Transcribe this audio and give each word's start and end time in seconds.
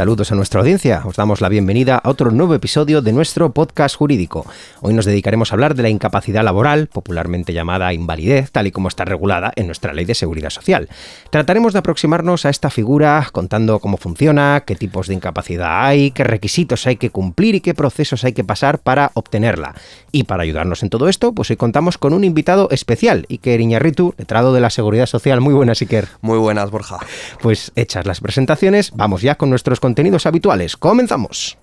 Saludos 0.00 0.32
a 0.32 0.34
nuestra 0.34 0.60
audiencia, 0.60 1.02
os 1.04 1.16
damos 1.16 1.42
la 1.42 1.50
bienvenida 1.50 2.00
a 2.02 2.08
otro 2.08 2.30
nuevo 2.30 2.54
episodio 2.54 3.02
de 3.02 3.12
nuestro 3.12 3.52
podcast 3.52 3.94
jurídico. 3.96 4.46
Hoy 4.80 4.94
nos 4.94 5.04
dedicaremos 5.04 5.52
a 5.52 5.56
hablar 5.56 5.74
de 5.74 5.82
la 5.82 5.90
incapacidad 5.90 6.42
laboral, 6.42 6.86
popularmente 6.86 7.52
llamada 7.52 7.92
invalidez, 7.92 8.50
tal 8.50 8.66
y 8.66 8.70
como 8.70 8.88
está 8.88 9.04
regulada 9.04 9.52
en 9.56 9.66
nuestra 9.66 9.92
ley 9.92 10.06
de 10.06 10.14
seguridad 10.14 10.48
social. 10.48 10.88
Trataremos 11.28 11.74
de 11.74 11.80
aproximarnos 11.80 12.46
a 12.46 12.48
esta 12.48 12.70
figura 12.70 13.28
contando 13.30 13.78
cómo 13.78 13.98
funciona, 13.98 14.62
qué 14.66 14.74
tipos 14.74 15.06
de 15.06 15.12
incapacidad 15.12 15.84
hay, 15.84 16.12
qué 16.12 16.24
requisitos 16.24 16.86
hay 16.86 16.96
que 16.96 17.10
cumplir 17.10 17.56
y 17.56 17.60
qué 17.60 17.74
procesos 17.74 18.24
hay 18.24 18.32
que 18.32 18.42
pasar 18.42 18.78
para 18.78 19.10
obtenerla. 19.12 19.74
Y 20.12 20.24
para 20.24 20.44
ayudarnos 20.44 20.82
en 20.82 20.88
todo 20.88 21.10
esto, 21.10 21.34
pues 21.34 21.50
hoy 21.50 21.56
contamos 21.56 21.98
con 21.98 22.14
un 22.14 22.24
invitado 22.24 22.70
especial, 22.70 23.26
Iker 23.28 23.60
Iñarritu, 23.60 24.14
letrado 24.16 24.54
de 24.54 24.62
la 24.62 24.70
seguridad 24.70 25.04
social. 25.04 25.42
Muy 25.42 25.52
buenas, 25.52 25.82
Iker. 25.82 26.08
Muy 26.22 26.38
buenas, 26.38 26.70
Borja. 26.70 27.00
Pues 27.42 27.70
hechas 27.76 28.06
las 28.06 28.22
presentaciones, 28.22 28.92
vamos 28.96 29.20
ya 29.20 29.34
con 29.34 29.50
nuestros 29.50 29.78
contenidos 29.78 29.89
habituales. 30.26 30.76
Comenzamos. 30.76 31.58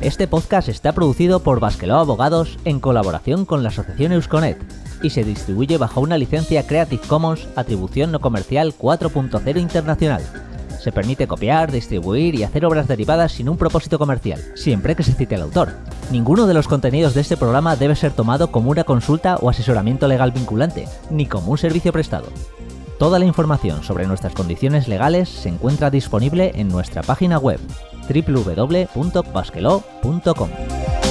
Este 0.00 0.28
podcast 0.28 0.68
está 0.68 0.92
producido 0.92 1.40
por 1.40 1.60
Basqueló 1.60 1.96
Abogados 1.96 2.58
en 2.66 2.78
colaboración 2.78 3.46
con 3.46 3.62
la 3.62 3.70
Asociación 3.70 4.12
Eusconet 4.12 4.58
y 5.02 5.10
se 5.10 5.24
distribuye 5.24 5.78
bajo 5.78 6.02
una 6.02 6.18
licencia 6.18 6.66
Creative 6.66 7.02
Commons 7.06 7.48
Atribución 7.56 8.12
No 8.12 8.20
Comercial 8.20 8.74
4.0 8.78 9.58
Internacional. 9.58 10.22
Se 10.82 10.92
permite 10.92 11.26
copiar, 11.26 11.72
distribuir 11.72 12.34
y 12.34 12.42
hacer 12.42 12.66
obras 12.66 12.86
derivadas 12.86 13.32
sin 13.32 13.48
un 13.48 13.56
propósito 13.56 13.98
comercial, 13.98 14.42
siempre 14.54 14.94
que 14.94 15.02
se 15.02 15.14
cite 15.14 15.36
al 15.36 15.42
autor. 15.42 15.72
Ninguno 16.10 16.46
de 16.46 16.52
los 16.52 16.68
contenidos 16.68 17.14
de 17.14 17.22
este 17.22 17.38
programa 17.38 17.74
debe 17.74 17.96
ser 17.96 18.12
tomado 18.12 18.50
como 18.50 18.70
una 18.70 18.84
consulta 18.84 19.36
o 19.36 19.48
asesoramiento 19.48 20.06
legal 20.06 20.32
vinculante, 20.32 20.86
ni 21.10 21.24
como 21.24 21.52
un 21.52 21.56
servicio 21.56 21.90
prestado. 21.90 22.26
Toda 22.98 23.18
la 23.18 23.24
información 23.24 23.82
sobre 23.82 24.06
nuestras 24.06 24.34
condiciones 24.34 24.86
legales 24.88 25.28
se 25.28 25.48
encuentra 25.48 25.90
disponible 25.90 26.52
en 26.54 26.68
nuestra 26.68 27.02
página 27.02 27.38
web 27.38 27.58
www.basquelo.com. 28.08 31.03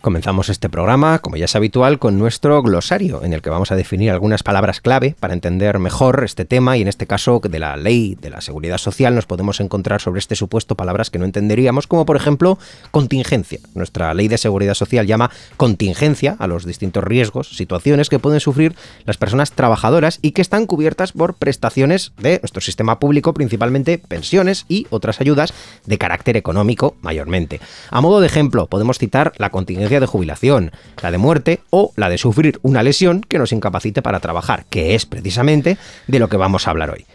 Comenzamos 0.00 0.48
este 0.48 0.70
programa, 0.70 1.18
como 1.18 1.36
ya 1.36 1.44
es 1.44 1.54
habitual, 1.54 1.98
con 1.98 2.18
nuestro 2.18 2.62
glosario, 2.62 3.22
en 3.22 3.34
el 3.34 3.42
que 3.42 3.50
vamos 3.50 3.70
a 3.70 3.76
definir 3.76 4.10
algunas 4.10 4.42
palabras 4.42 4.80
clave 4.80 5.14
para 5.20 5.34
entender 5.34 5.78
mejor 5.78 6.22
este 6.24 6.46
tema 6.46 6.78
y 6.78 6.80
en 6.80 6.88
este 6.88 7.06
caso 7.06 7.38
de 7.46 7.58
la 7.58 7.76
ley 7.76 8.16
de 8.18 8.30
la 8.30 8.40
seguridad 8.40 8.78
social 8.78 9.14
nos 9.14 9.26
podemos 9.26 9.60
encontrar 9.60 10.00
sobre 10.00 10.20
este 10.20 10.36
supuesto 10.36 10.74
palabras 10.74 11.10
que 11.10 11.18
no 11.18 11.26
entenderíamos, 11.26 11.86
como 11.86 12.06
por 12.06 12.16
ejemplo 12.16 12.58
contingencia. 12.90 13.58
Nuestra 13.74 14.14
ley 14.14 14.28
de 14.28 14.38
seguridad 14.38 14.72
social 14.72 15.06
llama 15.06 15.30
contingencia 15.58 16.34
a 16.38 16.46
los 16.46 16.64
distintos 16.64 17.04
riesgos, 17.04 17.50
situaciones 17.50 18.08
que 18.08 18.18
pueden 18.18 18.40
sufrir 18.40 18.74
las 19.04 19.18
personas 19.18 19.52
trabajadoras 19.52 20.18
y 20.22 20.30
que 20.30 20.40
están 20.40 20.64
cubiertas 20.64 21.12
por 21.12 21.34
prestaciones 21.34 22.12
de 22.16 22.38
nuestro 22.40 22.62
sistema 22.62 22.98
público, 23.00 23.34
principalmente 23.34 23.98
pensiones 23.98 24.64
y 24.66 24.86
otras 24.88 25.20
ayudas 25.20 25.52
de 25.84 25.98
carácter 25.98 26.38
económico 26.38 26.96
mayormente. 27.02 27.60
A 27.90 28.00
modo 28.00 28.20
de 28.20 28.28
ejemplo, 28.28 28.66
podemos 28.66 28.98
citar 28.98 29.34
la 29.36 29.50
contingencia 29.50 29.89
de 29.98 30.06
jubilación, 30.06 30.70
la 31.02 31.10
de 31.10 31.18
muerte 31.18 31.60
o 31.70 31.92
la 31.96 32.08
de 32.08 32.18
sufrir 32.18 32.60
una 32.62 32.84
lesión 32.84 33.22
que 33.22 33.38
nos 33.38 33.50
incapacite 33.50 34.02
para 34.02 34.20
trabajar, 34.20 34.66
que 34.70 34.94
es 34.94 35.06
precisamente 35.06 35.78
de 36.06 36.18
lo 36.20 36.28
que 36.28 36.36
vamos 36.36 36.68
a 36.68 36.70
hablar 36.70 36.90
hoy. 36.90 37.06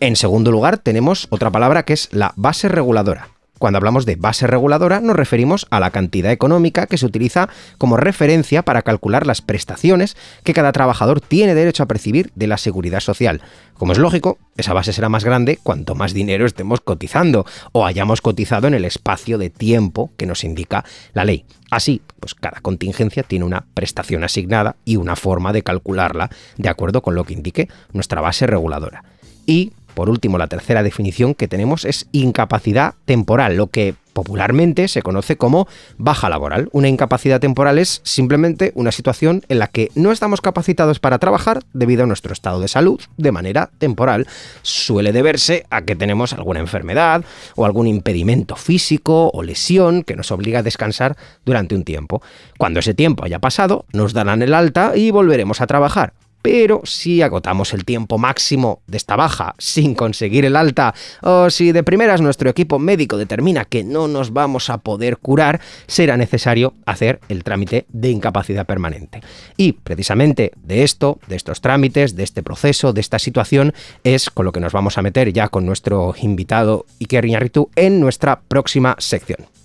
En 0.00 0.16
segundo 0.16 0.50
lugar, 0.50 0.78
tenemos 0.78 1.26
otra 1.30 1.50
palabra 1.50 1.84
que 1.84 1.94
es 1.94 2.08
la 2.12 2.32
base 2.36 2.68
reguladora. 2.68 3.28
Cuando 3.58 3.78
hablamos 3.78 4.06
de 4.06 4.16
base 4.16 4.46
reguladora 4.46 5.00
nos 5.00 5.16
referimos 5.16 5.66
a 5.70 5.80
la 5.80 5.90
cantidad 5.90 6.30
económica 6.30 6.86
que 6.86 6.96
se 6.96 7.06
utiliza 7.06 7.48
como 7.76 7.96
referencia 7.96 8.62
para 8.62 8.82
calcular 8.82 9.26
las 9.26 9.42
prestaciones 9.42 10.16
que 10.44 10.54
cada 10.54 10.72
trabajador 10.72 11.20
tiene 11.20 11.54
derecho 11.54 11.82
a 11.82 11.86
percibir 11.86 12.30
de 12.34 12.46
la 12.46 12.56
seguridad 12.56 13.00
social. 13.00 13.42
Como 13.74 13.92
es 13.92 13.98
lógico, 13.98 14.38
esa 14.56 14.72
base 14.72 14.92
será 14.92 15.08
más 15.08 15.24
grande 15.24 15.58
cuanto 15.62 15.94
más 15.94 16.14
dinero 16.14 16.46
estemos 16.46 16.80
cotizando 16.80 17.46
o 17.72 17.84
hayamos 17.84 18.20
cotizado 18.20 18.68
en 18.68 18.74
el 18.74 18.84
espacio 18.84 19.38
de 19.38 19.50
tiempo 19.50 20.10
que 20.16 20.26
nos 20.26 20.44
indica 20.44 20.84
la 21.12 21.24
ley. 21.24 21.44
Así, 21.70 22.00
pues 22.20 22.34
cada 22.34 22.60
contingencia 22.60 23.22
tiene 23.22 23.44
una 23.44 23.66
prestación 23.74 24.24
asignada 24.24 24.76
y 24.84 24.96
una 24.96 25.16
forma 25.16 25.52
de 25.52 25.62
calcularla 25.62 26.30
de 26.56 26.68
acuerdo 26.68 27.02
con 27.02 27.14
lo 27.14 27.24
que 27.24 27.34
indique 27.34 27.68
nuestra 27.92 28.20
base 28.20 28.46
reguladora. 28.46 29.04
Y 29.46 29.72
por 29.98 30.10
último, 30.10 30.38
la 30.38 30.46
tercera 30.46 30.84
definición 30.84 31.34
que 31.34 31.48
tenemos 31.48 31.84
es 31.84 32.06
incapacidad 32.12 32.94
temporal, 33.04 33.56
lo 33.56 33.66
que 33.66 33.96
popularmente 34.12 34.86
se 34.86 35.02
conoce 35.02 35.36
como 35.36 35.66
baja 35.96 36.28
laboral. 36.28 36.68
Una 36.70 36.86
incapacidad 36.86 37.40
temporal 37.40 37.80
es 37.80 38.00
simplemente 38.04 38.70
una 38.76 38.92
situación 38.92 39.42
en 39.48 39.58
la 39.58 39.66
que 39.66 39.90
no 39.96 40.12
estamos 40.12 40.40
capacitados 40.40 41.00
para 41.00 41.18
trabajar 41.18 41.64
debido 41.72 42.04
a 42.04 42.06
nuestro 42.06 42.32
estado 42.32 42.60
de 42.60 42.68
salud 42.68 43.00
de 43.16 43.32
manera 43.32 43.70
temporal. 43.78 44.28
Suele 44.62 45.10
deberse 45.10 45.66
a 45.68 45.82
que 45.82 45.96
tenemos 45.96 46.32
alguna 46.32 46.60
enfermedad 46.60 47.24
o 47.56 47.64
algún 47.64 47.88
impedimento 47.88 48.54
físico 48.54 49.32
o 49.34 49.42
lesión 49.42 50.04
que 50.04 50.14
nos 50.14 50.30
obliga 50.30 50.60
a 50.60 50.62
descansar 50.62 51.16
durante 51.44 51.74
un 51.74 51.82
tiempo. 51.82 52.22
Cuando 52.56 52.78
ese 52.78 52.94
tiempo 52.94 53.24
haya 53.24 53.40
pasado, 53.40 53.84
nos 53.92 54.12
darán 54.12 54.42
el 54.42 54.54
alta 54.54 54.92
y 54.94 55.10
volveremos 55.10 55.60
a 55.60 55.66
trabajar 55.66 56.12
pero 56.50 56.80
si 56.84 57.20
agotamos 57.20 57.74
el 57.74 57.84
tiempo 57.84 58.16
máximo 58.16 58.80
de 58.86 58.96
esta 58.96 59.16
baja 59.16 59.54
sin 59.58 59.94
conseguir 59.94 60.46
el 60.46 60.56
alta, 60.56 60.94
o 61.20 61.50
si 61.50 61.72
de 61.72 61.82
primeras 61.82 62.22
nuestro 62.22 62.48
equipo 62.48 62.78
médico 62.78 63.18
determina 63.18 63.66
que 63.66 63.84
no 63.84 64.08
nos 64.08 64.32
vamos 64.32 64.70
a 64.70 64.78
poder 64.78 65.18
curar, 65.18 65.60
será 65.86 66.16
necesario 66.16 66.72
hacer 66.86 67.20
el 67.28 67.44
trámite 67.44 67.84
de 67.90 68.08
incapacidad 68.08 68.64
permanente. 68.64 69.20
Y 69.58 69.72
precisamente 69.72 70.52
de 70.56 70.84
esto, 70.84 71.18
de 71.26 71.36
estos 71.36 71.60
trámites, 71.60 72.16
de 72.16 72.22
este 72.22 72.42
proceso, 72.42 72.94
de 72.94 73.02
esta 73.02 73.18
situación, 73.18 73.74
es 74.02 74.30
con 74.30 74.46
lo 74.46 74.52
que 74.52 74.60
nos 74.60 74.72
vamos 74.72 74.96
a 74.96 75.02
meter 75.02 75.30
ya 75.34 75.48
con 75.48 75.66
nuestro 75.66 76.14
invitado 76.18 76.86
Iker 76.98 77.26
Iñarritu 77.26 77.68
en 77.76 78.00
nuestra 78.00 78.40
próxima 78.40 78.96
sección. 78.98 79.57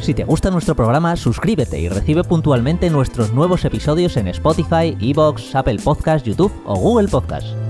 Si 0.00 0.14
te 0.14 0.24
gusta 0.24 0.50
nuestro 0.50 0.74
programa, 0.74 1.14
suscríbete 1.14 1.78
y 1.78 1.88
recibe 1.88 2.24
puntualmente 2.24 2.88
nuestros 2.88 3.32
nuevos 3.34 3.64
episodios 3.66 4.16
en 4.16 4.28
Spotify, 4.28 4.96
Evox, 5.00 5.54
Apple 5.54 5.78
Podcast, 5.84 6.26
YouTube 6.26 6.52
o 6.64 6.74
Google 6.74 7.08
Podcast. 7.08 7.69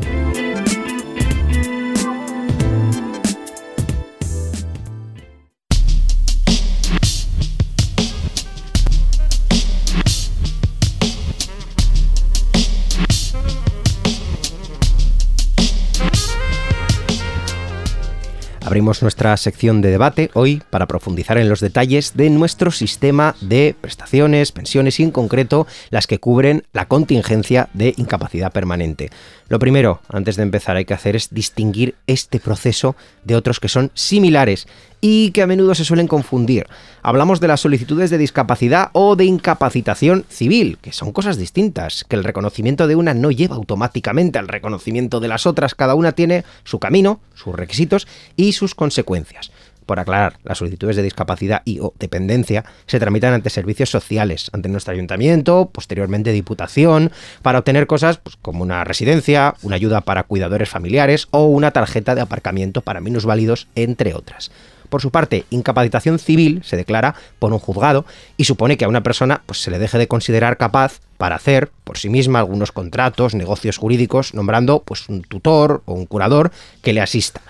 Abrimos 18.71 19.03
nuestra 19.03 19.37
sección 19.37 19.83
de 19.83 19.91
debate 19.91 20.31
hoy 20.33 20.63
para 20.71 20.87
profundizar 20.87 21.39
en 21.39 21.49
los 21.49 21.59
detalles 21.59 22.17
de 22.17 22.31
nuestro 22.31 22.71
sistema 22.71 23.35
de 23.41 23.75
prestaciones, 23.81 24.53
pensiones 24.53 25.01
y 25.01 25.03
en 25.03 25.11
concreto 25.11 25.67
las 25.91 26.07
que 26.07 26.21
cubren 26.21 26.63
la 26.73 26.87
contingencia 26.87 27.69
de 27.75 27.95
incapacidad 27.97 28.53
permanente. 28.53 29.11
Lo 29.51 29.59
primero, 29.59 30.01
antes 30.09 30.37
de 30.37 30.45
empezar, 30.45 30.77
hay 30.77 30.85
que 30.85 30.95
hacer 30.95 31.17
es 31.17 31.35
distinguir 31.35 31.97
este 32.07 32.39
proceso 32.39 32.95
de 33.25 33.35
otros 33.35 33.59
que 33.59 33.67
son 33.67 33.91
similares 33.95 34.69
y 35.01 35.33
que 35.33 35.43
a 35.43 35.49
menudo 35.49 35.75
se 35.75 35.85
suelen 35.85 36.07
confundir. 36.07 36.69
Hablamos 37.03 37.41
de 37.41 37.49
las 37.49 37.61
solicitudes 37.61 38.11
de 38.11 38.19
discapacidad 38.19 38.91
o 38.93 39.17
de 39.17 39.25
incapacitación 39.25 40.25
civil, 40.29 40.79
que 40.81 40.93
son 40.93 41.11
cosas 41.11 41.37
distintas, 41.37 42.05
que 42.05 42.15
el 42.15 42.23
reconocimiento 42.23 42.87
de 42.87 42.95
una 42.95 43.13
no 43.13 43.33
lleva 43.33 43.57
automáticamente 43.57 44.39
al 44.39 44.47
reconocimiento 44.47 45.19
de 45.19 45.27
las 45.27 45.47
otras, 45.47 45.75
cada 45.75 45.97
una 45.97 46.13
tiene 46.13 46.45
su 46.63 46.79
camino, 46.79 47.19
sus 47.35 47.53
requisitos 47.53 48.07
y 48.37 48.53
sus 48.53 48.77
consecuencias 48.77 49.51
por 49.91 49.99
aclarar, 49.99 50.39
las 50.45 50.59
solicitudes 50.59 50.95
de 50.95 51.03
discapacidad 51.03 51.63
y 51.65 51.81
o 51.81 51.93
dependencia 51.99 52.65
se 52.87 53.01
tramitan 53.01 53.35
ante 53.35 53.51
servicios 53.51 53.91
sociales, 53.91 54.49
ante 54.53 54.69
nuestro 54.69 54.95
ayuntamiento, 54.95 55.69
posteriormente 55.73 56.31
diputación, 56.31 57.11
para 57.43 57.59
obtener 57.59 57.89
cosas 57.89 58.19
pues, 58.19 58.37
como 58.41 58.63
una 58.63 58.85
residencia, 58.85 59.57
una 59.63 59.75
ayuda 59.75 60.03
para 60.03 60.23
cuidadores 60.23 60.69
familiares 60.69 61.27
o 61.33 61.47
una 61.47 61.73
tarjeta 61.73 62.15
de 62.15 62.21
aparcamiento 62.21 62.83
para 62.83 63.01
minusválidos, 63.01 63.67
entre 63.75 64.15
otras. 64.15 64.53
Por 64.89 65.03
su 65.03 65.11
parte, 65.11 65.45
incapacitación 65.51 66.21
civil 66.21 66.63
se 66.65 66.77
declara 66.77 67.17
por 67.41 67.53
un 67.53 67.59
juzgado 67.59 68.07
y 68.37 68.45
supone 68.45 68.77
que 68.77 68.85
a 68.85 68.89
una 68.89 69.03
persona 69.03 69.43
pues, 69.45 69.61
se 69.61 69.73
le 69.73 69.81
deje 69.81 69.99
de 69.99 70.07
considerar 70.07 70.57
capaz 70.57 71.01
para 71.19 71.35
hacer 71.35 71.73
por 71.83 71.99
sí 71.99 72.11
misma 72.11 72.39
algunos 72.39 72.71
contratos, 72.71 73.35
negocios 73.35 73.77
jurídicos, 73.77 74.35
nombrando 74.35 74.85
pues, 74.85 75.09
un 75.09 75.23
tutor 75.23 75.83
o 75.87 75.95
un 75.95 76.07
curador 76.07 76.53
que 76.81 76.93
le 76.93 77.01
asista. 77.01 77.41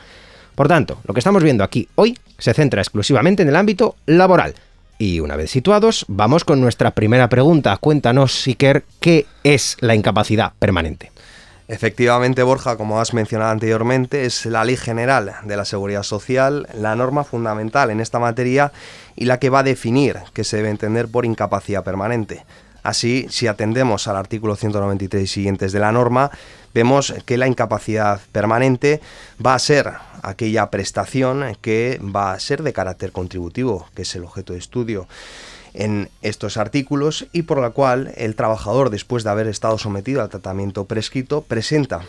Por 0.61 0.69
tanto, 0.69 0.99
lo 1.07 1.15
que 1.15 1.21
estamos 1.21 1.43
viendo 1.43 1.65
aquí 1.65 1.89
hoy 1.95 2.19
se 2.37 2.53
centra 2.53 2.83
exclusivamente 2.83 3.43
en 3.43 3.49
el 3.49 3.57
ámbito 3.57 3.97
laboral. 4.05 4.55
Y 4.99 5.21
una 5.21 5.35
vez 5.35 5.51
situados, 5.51 6.05
vamos 6.07 6.45
con 6.45 6.61
nuestra 6.61 6.91
primera 6.91 7.31
pregunta. 7.31 7.75
Cuéntanos, 7.79 8.43
Siker, 8.43 8.85
¿qué 9.01 9.25
es 9.43 9.79
la 9.81 9.95
incapacidad 9.95 10.53
permanente? 10.59 11.13
Efectivamente, 11.67 12.43
Borja, 12.43 12.77
como 12.77 13.01
has 13.01 13.15
mencionado 13.15 13.53
anteriormente, 13.53 14.27
es 14.27 14.45
la 14.45 14.63
Ley 14.67 14.77
General 14.77 15.33
de 15.45 15.57
la 15.57 15.65
Seguridad 15.65 16.03
Social 16.03 16.69
la 16.75 16.95
norma 16.95 17.25
fundamental 17.25 17.91
en 17.91 18.01
esta 18.01 18.19
materia 18.19 18.71
y 19.17 19.25
la 19.25 19.39
que 19.39 19.49
va 19.49 19.61
a 19.61 19.63
definir 19.63 20.19
qué 20.35 20.45
se 20.45 20.59
debe 20.59 20.69
entender 20.69 21.09
por 21.09 21.25
incapacidad 21.25 21.85
permanente. 21.85 22.45
Así, 22.83 23.27
si 23.31 23.47
atendemos 23.47 24.09
al 24.09 24.17
artículo 24.17 24.57
193 24.57 25.23
y 25.23 25.27
siguientes 25.27 25.73
de 25.73 25.81
la 25.81 25.93
norma, 25.93 26.31
vemos 26.75 27.15
que 27.27 27.37
la 27.37 27.47
incapacidad 27.47 28.21
permanente 28.33 29.01
va 29.45 29.55
a 29.55 29.59
ser 29.59 29.93
aquella 30.23 30.71
prestación 30.71 31.57
que 31.61 32.01
va 32.03 32.33
a 32.33 32.41
ser 32.41 32.63
de 32.63 32.73
carácter 32.73 33.13
contributivo, 33.13 33.87
que 33.95 34.03
es 34.03 34.15
el 34.15 34.25
objeto 34.25 34.53
de 34.53 34.59
estudio 34.59 35.09
en 35.75 36.11
estos 36.23 36.57
artículos 36.57 37.27
y 37.33 37.43
por 37.43 37.61
la 37.61 37.71
cual 37.71 38.13
el 38.17 38.35
trabajador, 38.35 38.91
después 38.91 39.25
de 39.25 39.31
haber 39.31 39.47
estado 39.47 39.79
sometido 39.79 40.23
al 40.23 40.29
tratamiento 40.29 40.85
prescrito, 40.85 41.43
presenta 41.43 42.01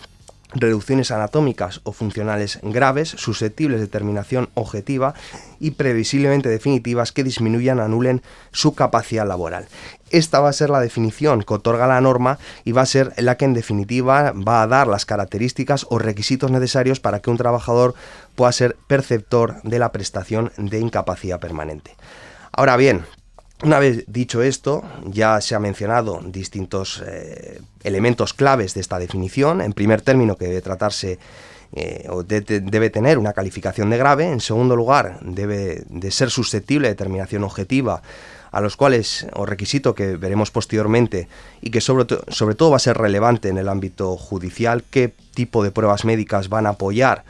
reducciones 0.53 1.11
anatómicas 1.11 1.81
o 1.83 1.91
funcionales 1.91 2.59
graves, 2.61 3.09
susceptibles 3.09 3.79
de 3.79 3.87
terminación 3.87 4.49
objetiva 4.53 5.13
y 5.59 5.71
previsiblemente 5.71 6.49
definitivas 6.49 7.11
que 7.11 7.23
disminuyan 7.23 7.79
o 7.79 7.83
anulen 7.83 8.21
su 8.51 8.75
capacidad 8.75 9.27
laboral. 9.27 9.67
Esta 10.09 10.41
va 10.41 10.49
a 10.49 10.53
ser 10.53 10.69
la 10.69 10.81
definición 10.81 11.43
que 11.43 11.53
otorga 11.53 11.87
la 11.87 12.01
norma 12.01 12.37
y 12.65 12.73
va 12.73 12.81
a 12.81 12.85
ser 12.85 13.13
la 13.17 13.37
que 13.37 13.45
en 13.45 13.53
definitiva 13.53 14.33
va 14.33 14.61
a 14.61 14.67
dar 14.67 14.87
las 14.87 15.05
características 15.05 15.85
o 15.89 15.99
requisitos 15.99 16.51
necesarios 16.51 16.99
para 16.99 17.21
que 17.21 17.29
un 17.29 17.37
trabajador 17.37 17.95
pueda 18.35 18.51
ser 18.51 18.75
perceptor 18.87 19.61
de 19.63 19.79
la 19.79 19.91
prestación 19.91 20.51
de 20.57 20.79
incapacidad 20.79 21.39
permanente. 21.39 21.95
Ahora 22.51 22.75
bien, 22.75 23.05
una 23.63 23.79
vez 23.79 24.05
dicho 24.07 24.41
esto, 24.41 24.83
ya 25.05 25.39
se 25.41 25.55
ha 25.55 25.59
mencionado 25.59 26.21
distintos 26.23 27.03
eh, 27.05 27.61
elementos 27.83 28.33
claves 28.33 28.73
de 28.73 28.81
esta 28.81 28.99
definición. 28.99 29.61
En 29.61 29.73
primer 29.73 30.01
término, 30.01 30.35
que 30.35 30.45
debe 30.45 30.61
tratarse 30.61 31.19
eh, 31.73 32.07
o 32.09 32.23
debe 32.23 32.89
tener 32.89 33.17
una 33.17 33.33
calificación 33.33 33.89
de 33.89 33.97
grave. 33.97 34.31
En 34.31 34.41
segundo 34.41 34.75
lugar, 34.75 35.19
debe 35.21 35.83
de 35.87 36.11
ser 36.11 36.29
susceptible 36.31 36.87
de 36.87 36.93
determinación 36.93 37.43
objetiva 37.43 38.01
a 38.51 38.59
los 38.59 38.75
cuales, 38.75 39.27
o 39.33 39.45
requisito 39.45 39.95
que 39.95 40.17
veremos 40.17 40.51
posteriormente, 40.51 41.29
y 41.61 41.69
que 41.69 41.79
sobre, 41.79 42.05
sobre 42.27 42.55
todo 42.55 42.71
va 42.71 42.75
a 42.75 42.79
ser 42.79 42.97
relevante 42.97 43.47
en 43.47 43.57
el 43.57 43.69
ámbito 43.69 44.17
judicial, 44.17 44.83
qué 44.89 45.13
tipo 45.33 45.63
de 45.63 45.71
pruebas 45.71 46.03
médicas 46.03 46.49
van 46.49 46.65
a 46.65 46.71
apoyar 46.71 47.23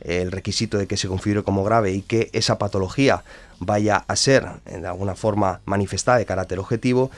el 0.00 0.30
requisito 0.30 0.78
de 0.78 0.86
que 0.86 0.96
se 0.96 1.08
configure 1.08 1.42
como 1.42 1.64
grave 1.64 1.92
y 1.92 2.02
que 2.02 2.30
esa 2.32 2.58
patología 2.58 3.24
vaya 3.60 4.04
a 4.06 4.16
ser 4.16 4.46
de 4.64 4.86
alguna 4.86 5.14
forma 5.14 5.60
manifestada 5.64 6.18
de 6.18 6.26
carácter 6.26 6.58
objetivo. 6.58 7.10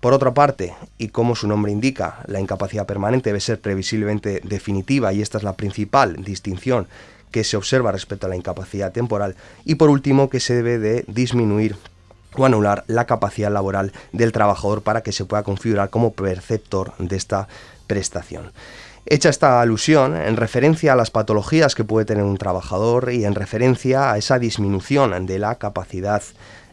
Por 0.00 0.12
otra 0.12 0.32
parte, 0.32 0.74
y 0.96 1.08
como 1.08 1.34
su 1.34 1.48
nombre 1.48 1.72
indica, 1.72 2.20
la 2.26 2.40
incapacidad 2.40 2.86
permanente 2.86 3.30
debe 3.30 3.40
ser 3.40 3.60
previsiblemente 3.60 4.40
definitiva 4.44 5.12
y 5.12 5.22
esta 5.22 5.38
es 5.38 5.44
la 5.44 5.54
principal 5.54 6.22
distinción 6.24 6.86
que 7.32 7.44
se 7.44 7.56
observa 7.56 7.92
respecto 7.92 8.26
a 8.26 8.30
la 8.30 8.36
incapacidad 8.36 8.92
temporal. 8.92 9.34
Y 9.64 9.74
por 9.74 9.90
último, 9.90 10.30
que 10.30 10.40
se 10.40 10.54
debe 10.54 10.78
de 10.78 11.04
disminuir 11.08 11.76
o 12.36 12.44
anular 12.44 12.84
la 12.86 13.06
capacidad 13.06 13.50
laboral 13.50 13.92
del 14.12 14.32
trabajador 14.32 14.82
para 14.82 15.02
que 15.02 15.12
se 15.12 15.24
pueda 15.24 15.42
configurar 15.42 15.90
como 15.90 16.12
perceptor 16.12 16.94
de 16.98 17.16
esta 17.16 17.48
prestación. 17.86 18.52
Hecha 19.10 19.30
esta 19.30 19.62
alusión 19.62 20.14
en 20.14 20.36
referencia 20.36 20.92
a 20.92 20.96
las 20.96 21.10
patologías 21.10 21.74
que 21.74 21.82
puede 21.82 22.04
tener 22.04 22.24
un 22.24 22.36
trabajador 22.36 23.10
y 23.10 23.24
en 23.24 23.34
referencia 23.34 24.12
a 24.12 24.18
esa 24.18 24.38
disminución 24.38 25.24
de 25.24 25.38
la 25.38 25.54
capacidad 25.54 26.22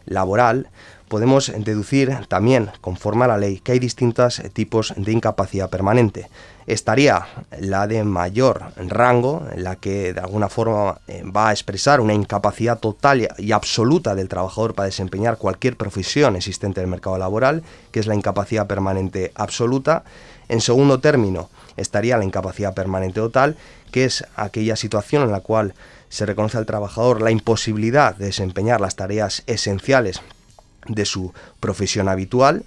laboral, 0.04 0.68
podemos 1.08 1.50
deducir 1.56 2.14
también, 2.28 2.70
conforme 2.82 3.24
a 3.24 3.28
la 3.28 3.38
ley, 3.38 3.60
que 3.60 3.72
hay 3.72 3.78
distintos 3.78 4.42
tipos 4.52 4.92
de 4.98 5.12
incapacidad 5.12 5.70
permanente. 5.70 6.28
Estaría 6.66 7.26
la 7.58 7.86
de 7.86 8.04
mayor 8.04 8.64
rango, 8.76 9.46
la 9.56 9.76
que 9.76 10.12
de 10.12 10.20
alguna 10.20 10.50
forma 10.50 11.00
eh, 11.08 11.22
va 11.24 11.48
a 11.48 11.52
expresar 11.52 12.02
una 12.02 12.12
incapacidad 12.12 12.78
total 12.78 13.28
y 13.38 13.52
absoluta 13.52 14.14
del 14.14 14.28
trabajador 14.28 14.74
para 14.74 14.86
desempeñar 14.86 15.38
cualquier 15.38 15.78
profesión 15.78 16.36
existente 16.36 16.80
en 16.80 16.84
el 16.84 16.90
mercado 16.90 17.16
laboral, 17.16 17.62
que 17.92 18.00
es 18.00 18.06
la 18.06 18.14
incapacidad 18.14 18.66
permanente 18.66 19.32
absoluta. 19.36 20.04
En 20.48 20.60
segundo 20.60 21.00
término, 21.00 21.48
estaría 21.76 22.16
la 22.16 22.24
incapacidad 22.24 22.74
permanente 22.74 23.20
total, 23.20 23.56
que 23.90 24.04
es 24.04 24.24
aquella 24.36 24.76
situación 24.76 25.22
en 25.22 25.32
la 25.32 25.40
cual 25.40 25.74
se 26.08 26.26
reconoce 26.26 26.58
al 26.58 26.66
trabajador 26.66 27.22
la 27.22 27.30
imposibilidad 27.30 28.14
de 28.16 28.26
desempeñar 28.26 28.80
las 28.80 28.96
tareas 28.96 29.42
esenciales 29.46 30.20
de 30.86 31.04
su 31.04 31.32
profesión 31.60 32.08
habitual. 32.08 32.64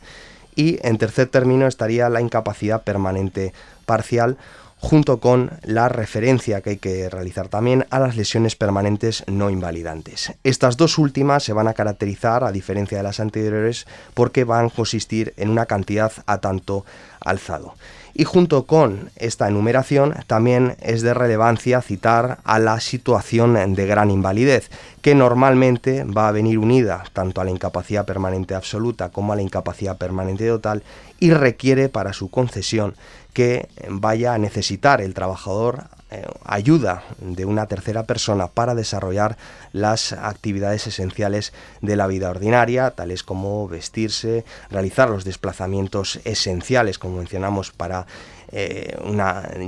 Y 0.56 0.80
en 0.86 0.98
tercer 0.98 1.28
término 1.28 1.68
estaría 1.68 2.10
la 2.10 2.22
incapacidad 2.22 2.84
permanente 2.84 3.54
parcial 3.86 4.38
junto 4.80 5.20
con 5.20 5.52
la 5.64 5.90
referencia 5.90 6.62
que 6.62 6.72
hay 6.72 6.78
que 6.78 7.10
realizar 7.10 7.50
también 7.50 7.86
a 7.90 8.00
las 8.00 8.16
lesiones 8.16 8.56
permanentes 8.56 9.24
no 9.28 9.50
invalidantes. 9.50 10.34
Estas 10.44 10.78
dos 10.78 10.98
últimas 10.98 11.44
se 11.44 11.54
van 11.54 11.68
a 11.68 11.74
caracterizar, 11.74 12.44
a 12.44 12.52
diferencia 12.52 12.98
de 12.98 13.04
las 13.04 13.20
anteriores, 13.20 13.88
porque 14.14 14.46
van 14.46 14.68
a 14.68 14.70
consistir 14.70 15.34
en 15.38 15.50
una 15.50 15.66
cantidad 15.66 16.12
a 16.26 16.40
tanto 16.40 16.86
alzado. 17.20 17.76
Y 18.14 18.24
junto 18.24 18.66
con 18.66 19.12
esta 19.16 19.48
enumeración 19.48 20.16
también 20.28 20.76
es 20.82 21.02
de 21.02 21.14
relevancia 21.14 21.82
citar 21.82 22.40
a 22.44 22.60
la 22.60 22.80
situación 22.80 23.76
de 23.76 23.86
gran 23.86 24.12
invalidez, 24.12 24.70
que 25.02 25.16
normalmente 25.16 26.04
va 26.04 26.28
a 26.28 26.32
venir 26.32 26.60
unida 26.60 27.04
tanto 27.14 27.42
a 27.42 27.44
la 27.44 27.52
incapacidad 27.52 28.06
permanente 28.06 28.56
absoluta 28.56 29.10
como 29.10 29.34
a 29.34 29.36
la 29.36 29.42
incapacidad 29.42 29.98
permanente 29.98 30.48
total 30.48 30.84
y 31.20 31.32
requiere 31.32 31.90
para 31.90 32.14
su 32.14 32.30
concesión 32.30 32.96
que 33.34 33.70
vaya 33.88 34.34
a 34.34 34.38
necesitar 34.38 35.02
el 35.02 35.14
trabajador 35.14 35.86
eh, 36.12 36.26
ayuda 36.44 37.04
de 37.20 37.46
una 37.46 37.68
tercera 37.68 38.04
persona 38.04 38.48
para 38.48 38.74
desarrollar 38.74 39.38
las 39.74 40.14
actividades 40.14 40.88
esenciales 40.88 41.54
de 41.82 41.96
la 41.96 42.08
vida 42.08 42.32
ordinaria, 42.32 42.92
tales 42.92 43.22
como 43.22 43.68
vestirse, 43.68 44.44
realizar 44.72 45.10
los 45.10 45.24
desplazamientos 45.24 46.20
esenciales, 46.24 46.98
como 46.98 47.18
mencionamos, 47.18 47.72
para 47.72 48.08
eh, 48.52 48.98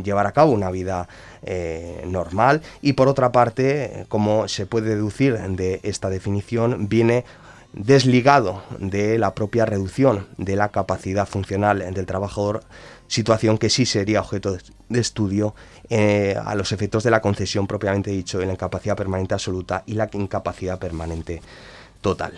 llevar 0.03 0.25
a 0.25 0.31
cabo 0.31 0.51
una 0.51 0.71
vida 0.71 1.07
eh, 1.43 2.03
normal. 2.07 2.63
Y 2.81 2.93
por 2.93 3.07
otra 3.07 3.31
parte, 3.31 4.05
como 4.09 4.47
se 4.47 4.65
puede 4.65 4.95
deducir 4.95 5.37
de 5.37 5.79
esta 5.83 6.09
definición, 6.09 6.89
viene 6.89 7.23
desligado 7.73 8.63
de 8.79 9.17
la 9.17 9.33
propia 9.33 9.65
reducción 9.65 10.27
de 10.37 10.55
la 10.55 10.69
capacidad 10.69 11.27
funcional 11.27 11.93
del 11.93 12.05
trabajador, 12.05 12.63
situación 13.11 13.57
que 13.57 13.69
sí 13.69 13.85
sería 13.85 14.21
objeto 14.21 14.55
de 14.87 14.99
estudio 14.99 15.53
eh, 15.89 16.33
a 16.41 16.55
los 16.55 16.71
efectos 16.71 17.03
de 17.03 17.11
la 17.11 17.21
concesión 17.21 17.67
propiamente 17.67 18.09
dicho 18.09 18.39
en 18.39 18.47
la 18.47 18.53
incapacidad 18.53 18.95
permanente 18.95 19.33
absoluta 19.33 19.83
y 19.85 19.95
la 19.95 20.09
incapacidad 20.13 20.79
permanente 20.79 21.41
total. 21.99 22.31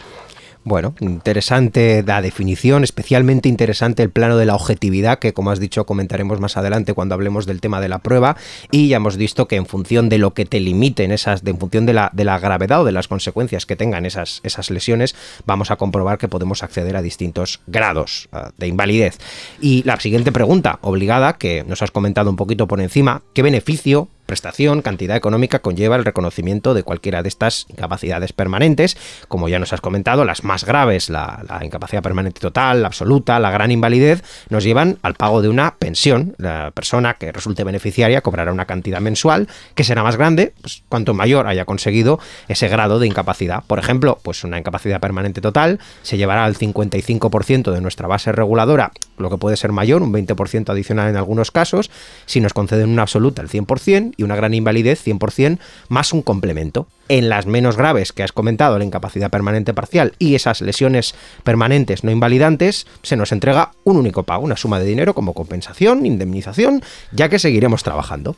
Bueno, 0.65 0.95
interesante 1.01 2.03
la 2.07 2.21
definición, 2.21 2.85
especialmente 2.85 3.49
interesante 3.49 4.01
el 4.01 4.09
plano 4.09 4.37
de 4.37 4.45
la 4.45 4.55
objetividad, 4.55 5.19
que 5.19 5.33
como 5.33 5.51
has 5.51 5.59
dicho 5.59 5.85
comentaremos 5.85 6.39
más 6.39 6.55
adelante 6.55 6.93
cuando 6.93 7.15
hablemos 7.15 7.45
del 7.45 7.59
tema 7.59 7.81
de 7.81 7.89
la 7.89 7.99
prueba, 7.99 8.37
y 8.71 8.87
ya 8.87 8.97
hemos 8.97 9.17
visto 9.17 9.49
que 9.49 9.57
en 9.57 9.65
función 9.65 10.07
de 10.07 10.19
lo 10.19 10.33
que 10.33 10.45
te 10.45 10.61
limiten 10.61 11.11
esas, 11.11 11.45
en 11.45 11.57
función 11.57 11.85
de 11.85 11.91
la, 11.91 12.11
de 12.13 12.23
la 12.23 12.39
gravedad 12.39 12.81
o 12.81 12.85
de 12.85 12.93
las 12.93 13.09
consecuencias 13.09 13.65
que 13.65 13.75
tengan 13.75 14.05
esas, 14.05 14.39
esas 14.43 14.69
lesiones, 14.69 15.15
vamos 15.45 15.69
a 15.69 15.75
comprobar 15.75 16.17
que 16.17 16.29
podemos 16.29 16.63
acceder 16.63 16.95
a 16.95 17.01
distintos 17.01 17.59
grados 17.67 18.29
ah, 18.31 18.51
de 18.57 18.67
invalidez. 18.67 19.17
Y 19.59 19.83
la 19.83 19.99
siguiente 19.99 20.31
pregunta, 20.31 20.79
obligada, 20.81 21.33
que 21.33 21.65
nos 21.67 21.81
has 21.81 21.91
comentado 21.91 22.29
un 22.29 22.37
poquito 22.37 22.69
por 22.69 22.79
encima, 22.79 23.21
¿qué 23.33 23.41
beneficio 23.41 24.07
prestación, 24.25 24.81
cantidad 24.81 25.15
económica 25.15 25.59
conlleva 25.59 25.95
el 25.95 26.05
reconocimiento 26.05 26.73
de 26.73 26.83
cualquiera 26.83 27.23
de 27.23 27.29
estas 27.29 27.65
incapacidades 27.69 28.33
permanentes, 28.33 28.97
como 29.27 29.49
ya 29.49 29.59
nos 29.59 29.73
has 29.73 29.81
comentado, 29.81 30.25
las 30.25 30.43
más 30.43 30.65
graves, 30.65 31.09
la, 31.09 31.43
incapacidad 31.61 32.01
permanente 32.01 32.39
total, 32.39 32.81
la 32.81 32.87
absoluta, 32.87 33.39
la 33.39 33.51
gran 33.51 33.71
invalidez, 33.71 34.23
nos 34.49 34.63
llevan 34.63 34.97
al 35.01 35.13
pago 35.15 35.41
de 35.41 35.49
una 35.49 35.75
pensión. 35.75 36.35
La 36.37 36.71
persona 36.71 37.15
que 37.15 37.31
resulte 37.31 37.63
beneficiaria 37.63 38.21
cobrará 38.21 38.51
una 38.51 38.65
cantidad 38.65 39.01
mensual 39.01 39.47
que 39.75 39.83
será 39.83 40.03
más 40.03 40.17
grande, 40.17 40.53
pues, 40.61 40.83
cuanto 40.89 41.13
mayor 41.13 41.47
haya 41.47 41.65
conseguido 41.65 42.19
ese 42.47 42.67
grado 42.67 42.99
de 42.99 43.07
incapacidad. 43.07 43.63
Por 43.65 43.79
ejemplo, 43.79 44.19
pues 44.23 44.43
una 44.43 44.57
incapacidad 44.57 44.99
permanente 44.99 45.41
total 45.41 45.79
se 46.01 46.17
llevará 46.17 46.45
al 46.45 46.55
55% 46.55 47.71
de 47.71 47.81
nuestra 47.81 48.07
base 48.07 48.31
reguladora, 48.31 48.91
lo 49.17 49.29
que 49.29 49.37
puede 49.37 49.57
ser 49.57 49.71
mayor, 49.71 50.01
un 50.01 50.13
20% 50.13 50.69
adicional 50.69 51.09
en 51.09 51.17
algunos 51.17 51.51
casos. 51.51 51.91
Si 52.25 52.39
nos 52.39 52.53
conceden 52.53 52.89
una 52.89 53.03
absoluta, 53.03 53.41
el 53.41 53.49
100%, 53.49 54.12
y 54.17 54.23
una 54.23 54.35
gran 54.35 54.53
invalidez 54.53 55.05
100% 55.05 55.59
más 55.89 56.13
un 56.13 56.21
complemento. 56.21 56.87
En 57.09 57.29
las 57.29 57.45
menos 57.45 57.77
graves 57.77 58.13
que 58.13 58.23
has 58.23 58.31
comentado, 58.31 58.77
la 58.77 58.85
incapacidad 58.85 59.29
permanente 59.29 59.73
parcial 59.73 60.13
y 60.19 60.35
esas 60.35 60.61
lesiones 60.61 61.15
permanentes 61.43 62.03
no 62.03 62.11
invalidantes, 62.11 62.87
se 63.01 63.17
nos 63.17 63.31
entrega 63.31 63.71
un 63.83 63.97
único 63.97 64.23
pago, 64.23 64.43
una 64.43 64.57
suma 64.57 64.79
de 64.79 64.85
dinero 64.85 65.13
como 65.13 65.33
compensación, 65.33 66.05
indemnización, 66.05 66.81
ya 67.11 67.29
que 67.29 67.39
seguiremos 67.39 67.83
trabajando. 67.83 68.35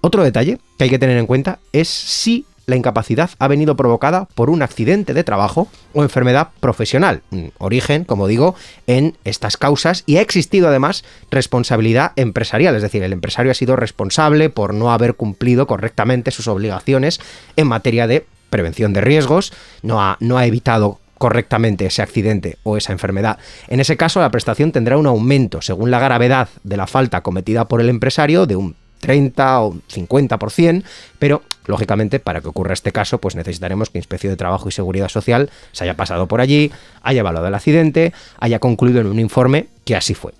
Otro 0.00 0.22
detalle 0.22 0.58
que 0.78 0.84
hay 0.84 0.90
que 0.90 0.98
tener 0.98 1.16
en 1.16 1.26
cuenta 1.26 1.58
es 1.72 1.88
si 1.88 2.44
la 2.66 2.76
incapacidad 2.76 3.30
ha 3.38 3.48
venido 3.48 3.76
provocada 3.76 4.26
por 4.34 4.50
un 4.50 4.62
accidente 4.62 5.14
de 5.14 5.24
trabajo 5.24 5.68
o 5.92 6.02
enfermedad 6.02 6.50
profesional. 6.60 7.22
Origen, 7.58 8.04
como 8.04 8.26
digo, 8.26 8.54
en 8.86 9.16
estas 9.24 9.56
causas 9.56 10.04
y 10.06 10.16
ha 10.16 10.20
existido 10.20 10.68
además 10.68 11.04
responsabilidad 11.30 12.12
empresarial, 12.16 12.74
es 12.76 12.82
decir, 12.82 13.02
el 13.02 13.12
empresario 13.12 13.50
ha 13.50 13.54
sido 13.54 13.76
responsable 13.76 14.50
por 14.50 14.74
no 14.74 14.92
haber 14.92 15.14
cumplido 15.14 15.66
correctamente 15.66 16.30
sus 16.30 16.48
obligaciones 16.48 17.20
en 17.56 17.66
materia 17.66 18.06
de 18.06 18.26
prevención 18.50 18.92
de 18.92 19.00
riesgos, 19.00 19.52
no 19.82 20.00
ha, 20.02 20.16
no 20.20 20.38
ha 20.38 20.46
evitado 20.46 21.00
correctamente 21.18 21.86
ese 21.86 22.02
accidente 22.02 22.58
o 22.64 22.76
esa 22.76 22.92
enfermedad. 22.92 23.38
En 23.68 23.78
ese 23.78 23.96
caso, 23.96 24.20
la 24.20 24.30
prestación 24.30 24.72
tendrá 24.72 24.96
un 24.96 25.06
aumento 25.06 25.62
según 25.62 25.90
la 25.90 26.00
gravedad 26.00 26.48
de 26.64 26.76
la 26.76 26.88
falta 26.88 27.20
cometida 27.20 27.68
por 27.68 27.80
el 27.80 27.88
empresario 27.88 28.44
de 28.44 28.56
un 28.56 28.74
30 28.98 29.62
o 29.62 29.74
50%, 29.74 30.82
pero 31.18 31.42
lógicamente 31.66 32.18
para 32.18 32.40
que 32.40 32.48
ocurra 32.48 32.72
este 32.72 32.92
caso, 32.92 33.18
pues 33.18 33.36
necesitaremos 33.36 33.90
que 33.90 33.98
Inspección 33.98 34.32
de 34.32 34.36
Trabajo 34.36 34.68
y 34.68 34.72
Seguridad 34.72 35.08
Social 35.08 35.50
se 35.72 35.84
haya 35.84 35.94
pasado 35.94 36.26
por 36.26 36.40
allí, 36.40 36.70
haya 37.02 37.20
evaluado 37.20 37.46
el 37.48 37.54
accidente, 37.54 38.12
haya 38.38 38.58
concluido 38.58 39.00
en 39.00 39.06
un 39.06 39.18
informe 39.18 39.68
que 39.84 39.96
así 39.96 40.14
fue. 40.14 40.32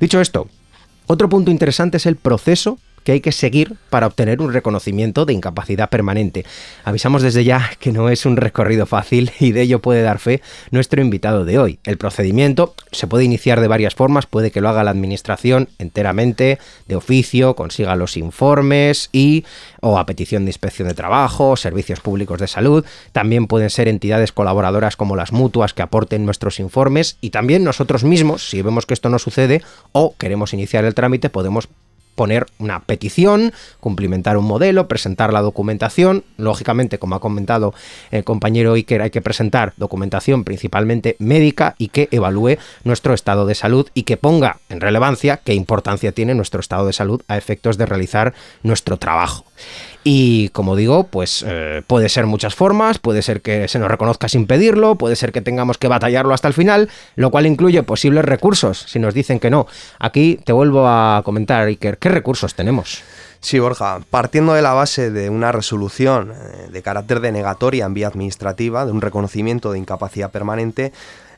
Dicho 0.00 0.20
esto, 0.20 0.48
otro 1.06 1.28
punto 1.28 1.50
interesante 1.50 1.96
es 1.96 2.06
el 2.06 2.16
proceso 2.16 2.78
que 3.04 3.12
hay 3.12 3.20
que 3.20 3.32
seguir 3.32 3.74
para 3.90 4.06
obtener 4.06 4.40
un 4.40 4.52
reconocimiento 4.52 5.24
de 5.24 5.32
incapacidad 5.32 5.90
permanente. 5.90 6.44
Avisamos 6.84 7.22
desde 7.22 7.44
ya 7.44 7.70
que 7.78 7.92
no 7.92 8.08
es 8.08 8.26
un 8.26 8.36
recorrido 8.36 8.86
fácil 8.86 9.32
y 9.40 9.52
de 9.52 9.62
ello 9.62 9.80
puede 9.80 10.02
dar 10.02 10.18
fe 10.18 10.42
nuestro 10.70 11.00
invitado 11.00 11.44
de 11.44 11.58
hoy. 11.58 11.78
El 11.84 11.98
procedimiento 11.98 12.74
se 12.90 13.06
puede 13.06 13.24
iniciar 13.24 13.60
de 13.60 13.68
varias 13.68 13.94
formas, 13.94 14.26
puede 14.26 14.50
que 14.50 14.60
lo 14.60 14.68
haga 14.68 14.84
la 14.84 14.90
administración 14.90 15.68
enteramente, 15.78 16.58
de 16.86 16.96
oficio, 16.96 17.54
consiga 17.54 17.96
los 17.96 18.16
informes 18.16 19.08
y 19.12 19.44
o 19.80 19.98
a 19.98 20.06
petición 20.06 20.44
de 20.44 20.50
inspección 20.50 20.88
de 20.88 20.94
trabajo, 20.94 21.56
servicios 21.56 22.00
públicos 22.00 22.38
de 22.38 22.46
salud, 22.46 22.84
también 23.12 23.46
pueden 23.46 23.70
ser 23.70 23.88
entidades 23.88 24.32
colaboradoras 24.32 24.96
como 24.96 25.16
las 25.16 25.32
mutuas 25.32 25.74
que 25.74 25.82
aporten 25.82 26.24
nuestros 26.24 26.60
informes 26.60 27.16
y 27.20 27.30
también 27.30 27.64
nosotros 27.64 28.04
mismos, 28.04 28.48
si 28.48 28.62
vemos 28.62 28.86
que 28.86 28.94
esto 28.94 29.08
no 29.08 29.18
sucede 29.18 29.62
o 29.92 30.14
queremos 30.16 30.52
iniciar 30.52 30.84
el 30.84 30.94
trámite, 30.94 31.30
podemos 31.30 31.68
poner 32.14 32.46
una 32.58 32.80
petición, 32.80 33.52
cumplimentar 33.80 34.36
un 34.36 34.44
modelo, 34.44 34.88
presentar 34.88 35.32
la 35.32 35.42
documentación. 35.42 36.24
Lógicamente, 36.36 36.98
como 36.98 37.14
ha 37.14 37.20
comentado 37.20 37.74
el 38.10 38.24
compañero 38.24 38.74
Iker, 38.74 39.02
hay 39.02 39.10
que 39.10 39.22
presentar 39.22 39.72
documentación 39.76 40.44
principalmente 40.44 41.16
médica 41.18 41.74
y 41.78 41.88
que 41.88 42.08
evalúe 42.10 42.58
nuestro 42.84 43.14
estado 43.14 43.46
de 43.46 43.54
salud 43.54 43.88
y 43.94 44.02
que 44.02 44.16
ponga 44.16 44.58
en 44.68 44.80
relevancia 44.80 45.38
qué 45.38 45.54
importancia 45.54 46.12
tiene 46.12 46.34
nuestro 46.34 46.60
estado 46.60 46.86
de 46.86 46.92
salud 46.92 47.22
a 47.28 47.36
efectos 47.36 47.78
de 47.78 47.86
realizar 47.86 48.34
nuestro 48.62 48.98
trabajo. 48.98 49.44
Y 50.04 50.48
como 50.48 50.74
digo, 50.74 51.04
pues 51.04 51.44
eh, 51.46 51.82
puede 51.86 52.08
ser 52.08 52.26
muchas 52.26 52.54
formas, 52.54 52.98
puede 52.98 53.22
ser 53.22 53.40
que 53.40 53.68
se 53.68 53.78
nos 53.78 53.88
reconozca 53.88 54.28
sin 54.28 54.46
pedirlo, 54.46 54.96
puede 54.96 55.14
ser 55.14 55.30
que 55.30 55.40
tengamos 55.40 55.78
que 55.78 55.86
batallarlo 55.86 56.34
hasta 56.34 56.48
el 56.48 56.54
final, 56.54 56.88
lo 57.14 57.30
cual 57.30 57.46
incluye 57.46 57.82
posibles 57.84 58.24
recursos, 58.24 58.84
si 58.88 58.98
nos 58.98 59.14
dicen 59.14 59.38
que 59.38 59.50
no. 59.50 59.66
Aquí 60.00 60.40
te 60.44 60.52
vuelvo 60.52 60.88
a 60.88 61.22
comentar, 61.24 61.68
Iker, 61.68 61.98
¿qué 61.98 62.08
recursos 62.08 62.54
tenemos? 62.54 63.02
Sí, 63.38 63.58
Borja, 63.58 64.00
partiendo 64.10 64.54
de 64.54 64.62
la 64.62 64.72
base 64.72 65.10
de 65.10 65.30
una 65.30 65.52
resolución 65.52 66.32
eh, 66.32 66.68
de 66.70 66.82
carácter 66.82 67.20
denegatoria 67.20 67.86
en 67.86 67.94
vía 67.94 68.08
administrativa, 68.08 68.84
de 68.86 68.92
un 68.92 69.00
reconocimiento 69.00 69.72
de 69.72 69.78
incapacidad 69.78 70.30
permanente, 70.30 70.92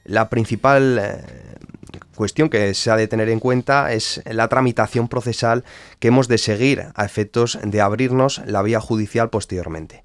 la 0.05 0.29
principal 0.29 0.99
eh, 0.99 1.25
cuestión 2.15 2.49
que 2.49 2.75
se 2.75 2.91
ha 2.91 2.97
de 2.97 3.09
tener 3.09 3.29
en 3.29 3.41
cuenta 3.41 3.93
es 3.93 4.23
la 4.25 4.49
tramitación 4.49 5.09
procesal 5.09 5.65
que 5.99 6.09
hemos 6.09 6.29
de 6.29 6.39
seguir 6.39 6.87
a 6.95 7.05
efectos 7.05 7.59
de 7.63 7.81
abrirnos 7.81 8.43
la 8.47 8.63
vía 8.63 8.81
judicial 8.81 9.31
posteriormente. 9.31 10.03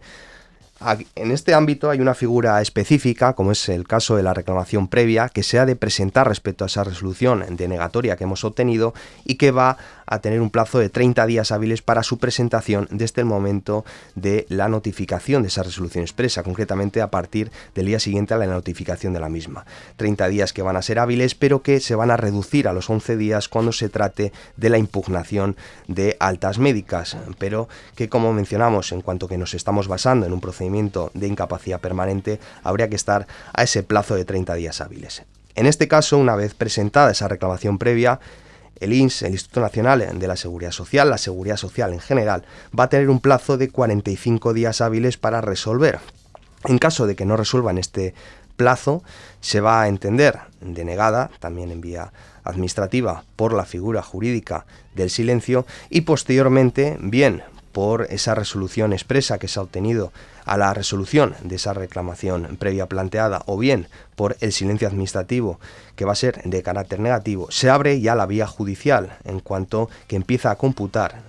En 1.16 1.32
este 1.32 1.54
ámbito 1.54 1.90
hay 1.90 2.00
una 2.00 2.14
figura 2.14 2.62
específica, 2.62 3.34
como 3.34 3.52
es 3.52 3.68
el 3.68 3.86
caso 3.86 4.16
de 4.16 4.24
la 4.24 4.34
reclamación 4.34 4.88
previa, 4.88 5.28
que 5.28 5.44
se 5.44 5.60
ha 5.60 5.66
de 5.66 5.76
presentar 5.76 6.26
respecto 6.30 6.64
a 6.64 6.68
esa 6.68 6.86
resolución 6.86 7.44
denegatoria 7.58 8.16
que 8.16 8.24
hemos 8.24 8.46
obtenido 8.46 8.94
y 9.26 9.36
que 9.36 9.52
va 9.52 9.78
a 10.06 10.20
tener 10.20 10.40
un 10.42 10.50
plazo 10.50 10.80
de 10.80 10.90
30 10.90 11.26
días 11.26 11.52
hábiles 11.52 11.82
para 11.82 12.02
su 12.02 12.18
presentación 12.18 12.88
desde 12.92 13.22
el 13.22 13.26
momento 13.26 13.84
de 14.16 14.46
la 14.50 14.70
notificación 14.70 15.42
de 15.44 15.50
esa 15.50 15.64
resolución 15.64 16.02
expresa, 16.02 16.44
concretamente 16.44 17.02
a 17.02 17.12
partir 17.12 17.52
del 17.76 17.88
día 17.88 18.00
siguiente 18.00 18.34
a 18.34 18.38
la 18.38 18.48
notificación 18.48 19.12
de 19.12 19.20
la 19.20 19.30
misma. 19.30 19.66
30 19.98 20.30
días 20.30 20.54
que 20.54 20.62
van 20.62 20.78
a 20.78 20.82
ser 20.82 20.98
hábiles, 20.98 21.36
pero 21.36 21.62
que 21.62 21.82
se 21.82 21.94
van 21.94 22.10
a 22.10 22.18
reducir 22.18 22.70
a 22.70 22.74
los 22.74 22.90
11 22.90 23.18
días 23.18 23.50
cuando 23.50 23.74
se 23.74 23.90
trate 23.90 24.32
de 24.56 24.70
la 24.70 24.78
impugnación 24.78 25.58
de 25.88 26.16
altas 26.20 26.58
médicas, 26.58 27.18
pero 27.38 27.68
que 27.96 28.08
como 28.08 28.32
mencionamos, 28.34 28.94
en 28.94 29.02
cuanto 29.02 29.28
que 29.28 29.38
nos 29.38 29.54
estamos 29.54 29.88
basando 29.88 30.26
en 30.26 30.34
un 30.34 30.40
procedimiento 30.42 30.69
de 30.72 31.28
incapacidad 31.28 31.80
permanente, 31.80 32.40
habría 32.64 32.90
que 32.90 32.96
estar 32.96 33.28
a 33.54 33.64
ese 33.64 33.84
plazo 33.84 34.16
de 34.16 34.26
30 34.26 34.56
días 34.56 34.82
hábiles. 34.82 35.24
En 35.56 35.66
este 35.66 35.88
caso, 35.88 36.18
una 36.18 36.36
vez 36.36 36.54
presentada 36.54 37.12
esa 37.12 37.28
reclamación 37.28 37.78
previa, 37.78 38.20
el 38.80 38.94
INS, 38.94 39.24
el 39.24 39.34
Instituto 39.34 39.62
Nacional 39.62 40.18
de 40.18 40.28
la 40.28 40.38
Seguridad 40.38 40.72
Social, 40.72 41.10
la 41.10 41.18
Seguridad 41.18 41.58
Social 41.58 41.92
en 41.92 42.00
general, 42.00 42.46
va 42.78 42.86
a 42.86 42.90
tener 42.90 43.10
un 43.10 43.20
plazo 43.20 43.58
de 43.58 43.70
45 43.70 44.54
días 44.54 44.82
hábiles 44.82 45.18
para 45.18 45.42
resolver. 45.42 46.00
En 46.66 46.78
caso 46.78 47.08
de 47.08 47.16
que 47.16 47.26
no 47.26 47.36
resuelvan 47.36 47.78
este 47.78 48.14
plazo, 48.56 49.04
se 49.42 49.62
va 49.62 49.82
a 49.82 49.88
entender 49.88 50.40
denegada, 50.62 51.30
también 51.40 51.72
en 51.72 51.82
vía 51.82 52.12
administrativa, 52.44 53.24
por 53.36 53.54
la 53.54 53.66
figura 53.66 54.02
jurídica 54.02 54.66
del 54.96 55.10
silencio 55.10 55.66
y 55.90 56.02
posteriormente, 56.02 56.98
bien 57.00 57.44
por 57.72 58.08
esa 58.10 58.36
resolución 58.36 58.94
expresa 58.94 59.38
que 59.38 59.48
se 59.48 59.60
ha 59.60 59.64
obtenido 59.64 60.12
a 60.50 60.58
la 60.58 60.74
resolución 60.74 61.36
de 61.44 61.58
esa 61.58 61.74
reclamación 61.74 62.58
previa 62.58 62.88
planteada 62.88 63.44
o 63.46 63.58
bien 63.58 63.88
por 64.16 64.36
el 64.42 64.52
silencio 64.52 64.88
administrativo 64.88 65.60
que 65.96 66.06
va 66.06 66.14
a 66.14 66.16
ser 66.16 66.42
de 66.44 66.64
carácter 66.64 67.00
negativo, 67.00 67.52
se 67.52 67.70
abre 67.70 68.02
ya 68.02 68.16
la 68.16 68.26
vía 68.26 68.48
judicial 68.48 69.18
en 69.26 69.42
cuanto 69.42 69.90
que 70.08 70.16
empieza 70.16 70.50
a 70.50 70.56
computar 70.56 71.22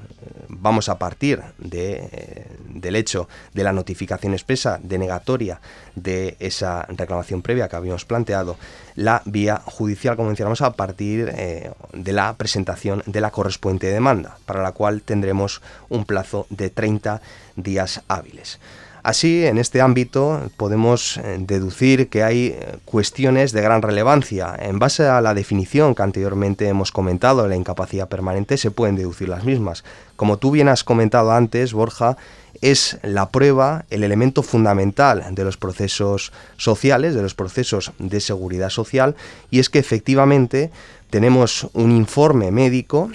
vamos 0.48 0.88
a 0.88 0.98
partir 0.98 1.42
de, 1.58 2.08
eh, 2.12 2.46
del 2.68 2.96
hecho 2.96 3.28
de 3.54 3.62
la 3.62 3.72
notificación 3.72 4.32
expresa 4.32 4.78
denegatoria 4.82 5.60
de 5.94 6.36
esa 6.38 6.82
reclamación 6.88 7.42
previa 7.42 7.68
que 7.68 7.76
habíamos 7.76 8.04
planteado, 8.04 8.56
la 8.94 9.22
vía 9.24 9.62
judicial, 9.64 10.16
como 10.16 10.28
mencionamos, 10.28 10.60
a 10.62 10.72
partir 10.72 11.32
eh, 11.34 11.72
de 11.92 12.12
la 12.12 12.34
presentación 12.36 13.02
de 13.06 13.20
la 13.20 13.30
correspondiente 13.30 13.88
demanda, 13.88 14.38
para 14.44 14.62
la 14.62 14.72
cual 14.72 15.02
tendremos 15.02 15.62
un 15.88 16.04
plazo 16.04 16.46
de 16.50 16.70
30 16.70 17.22
días 17.56 18.02
hábiles. 18.08 18.58
Así, 19.02 19.46
en 19.46 19.58
este 19.58 19.80
ámbito 19.80 20.50
podemos 20.56 21.16
eh, 21.16 21.38
deducir 21.40 22.08
que 22.08 22.22
hay 22.22 22.48
eh, 22.48 22.76
cuestiones 22.84 23.52
de 23.52 23.62
gran 23.62 23.80
relevancia. 23.80 24.54
En 24.58 24.78
base 24.78 25.06
a 25.06 25.20
la 25.20 25.32
definición 25.32 25.94
que 25.94 26.02
anteriormente 26.02 26.68
hemos 26.68 26.92
comentado 26.92 27.42
de 27.42 27.48
la 27.48 27.56
incapacidad 27.56 28.08
permanente, 28.08 28.58
se 28.58 28.70
pueden 28.70 28.96
deducir 28.96 29.28
las 29.28 29.44
mismas. 29.44 29.84
Como 30.16 30.36
tú 30.36 30.50
bien 30.50 30.68
has 30.68 30.84
comentado 30.84 31.32
antes, 31.32 31.72
Borja, 31.72 32.18
es 32.60 32.98
la 33.02 33.30
prueba 33.30 33.86
el 33.88 34.04
elemento 34.04 34.42
fundamental 34.42 35.24
de 35.34 35.44
los 35.44 35.56
procesos 35.56 36.32
sociales, 36.58 37.14
de 37.14 37.22
los 37.22 37.34
procesos 37.34 37.92
de 37.98 38.20
seguridad 38.20 38.68
social, 38.68 39.16
y 39.50 39.60
es 39.60 39.70
que 39.70 39.78
efectivamente 39.78 40.70
tenemos 41.08 41.68
un 41.72 41.90
informe 41.90 42.50
médico 42.50 43.10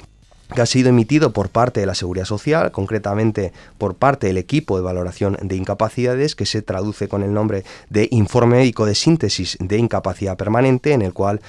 que 0.54 0.62
ha 0.62 0.66
sido 0.66 0.90
emitido 0.90 1.32
por 1.32 1.50
parte 1.50 1.80
de 1.80 1.86
la 1.86 1.96
Seguridad 1.96 2.25
Social, 2.25 2.72
concretamente 2.72 3.52
por 3.78 3.96
parte 3.96 4.28
del 4.28 4.38
equipo 4.38 4.78
de 4.78 4.84
valoración 4.84 5.38
de 5.42 5.56
incapacidades, 5.56 6.36
que 6.36 6.46
se 6.46 6.62
traduce 6.62 7.08
con 7.08 7.24
el 7.24 7.34
nombre 7.34 7.64
de 7.90 8.08
Informe 8.12 8.58
Médico 8.58 8.86
de 8.86 8.96
Síntesis 8.96 9.58
de 9.60 9.78
Incapacidad 9.78 10.38
Permanente, 10.38 10.94
en 10.94 11.02
el 11.02 11.14
cual 11.14 11.42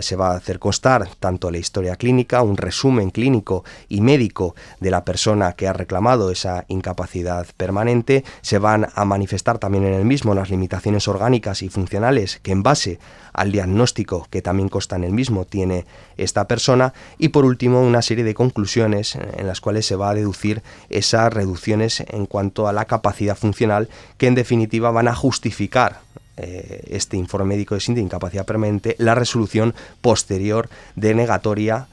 se 0.00 0.16
va 0.16 0.32
a 0.32 0.36
hacer 0.36 0.58
constar 0.58 1.08
tanto 1.20 1.50
la 1.50 1.58
historia 1.58 1.96
clínica, 1.96 2.42
un 2.42 2.56
resumen 2.56 3.10
clínico 3.10 3.64
y 3.88 4.00
médico 4.00 4.54
de 4.80 4.90
la 4.90 5.04
persona 5.04 5.52
que 5.52 5.66
ha 5.66 5.72
reclamado 5.72 6.30
esa 6.30 6.64
incapacidad 6.68 7.46
permanente, 7.56 8.24
se 8.40 8.58
van 8.58 8.86
a 8.94 9.04
manifestar 9.04 9.58
también 9.58 9.84
en 9.84 9.94
el 9.94 10.04
mismo 10.04 10.34
las 10.34 10.50
limitaciones 10.50 11.08
orgánicas 11.08 11.62
y 11.62 11.68
funcionales 11.68 12.40
que 12.42 12.52
en 12.52 12.62
base 12.62 12.98
al 13.32 13.52
diagnóstico 13.52 14.26
que 14.30 14.42
también 14.42 14.68
consta 14.68 14.96
en 14.96 15.04
el 15.04 15.12
mismo 15.12 15.44
tiene 15.44 15.86
esta 16.16 16.48
persona. 16.48 16.92
Y 17.18 17.28
por 17.28 17.44
último 17.44 17.80
una 17.82 18.02
serie 18.02 18.24
de 18.24 18.27
conclusiones 18.34 19.16
en 19.16 19.46
las 19.46 19.60
cuales 19.60 19.86
se 19.86 19.96
va 19.96 20.10
a 20.10 20.14
deducir 20.14 20.62
esas 20.90 21.32
reducciones 21.32 22.00
en 22.08 22.26
cuanto 22.26 22.68
a 22.68 22.72
la 22.72 22.84
capacidad 22.84 23.36
funcional 23.36 23.88
que 24.16 24.26
en 24.26 24.34
definitiva 24.34 24.90
van 24.90 25.08
a 25.08 25.14
justificar 25.14 26.00
eh, 26.36 26.84
este 26.90 27.16
informe 27.16 27.56
médico 27.56 27.74
de 27.74 27.94
de 27.94 28.00
incapacidad 28.00 28.46
permanente 28.46 28.94
la 28.98 29.14
resolución 29.14 29.74
posterior 30.00 30.68
denegatoria 30.94 31.88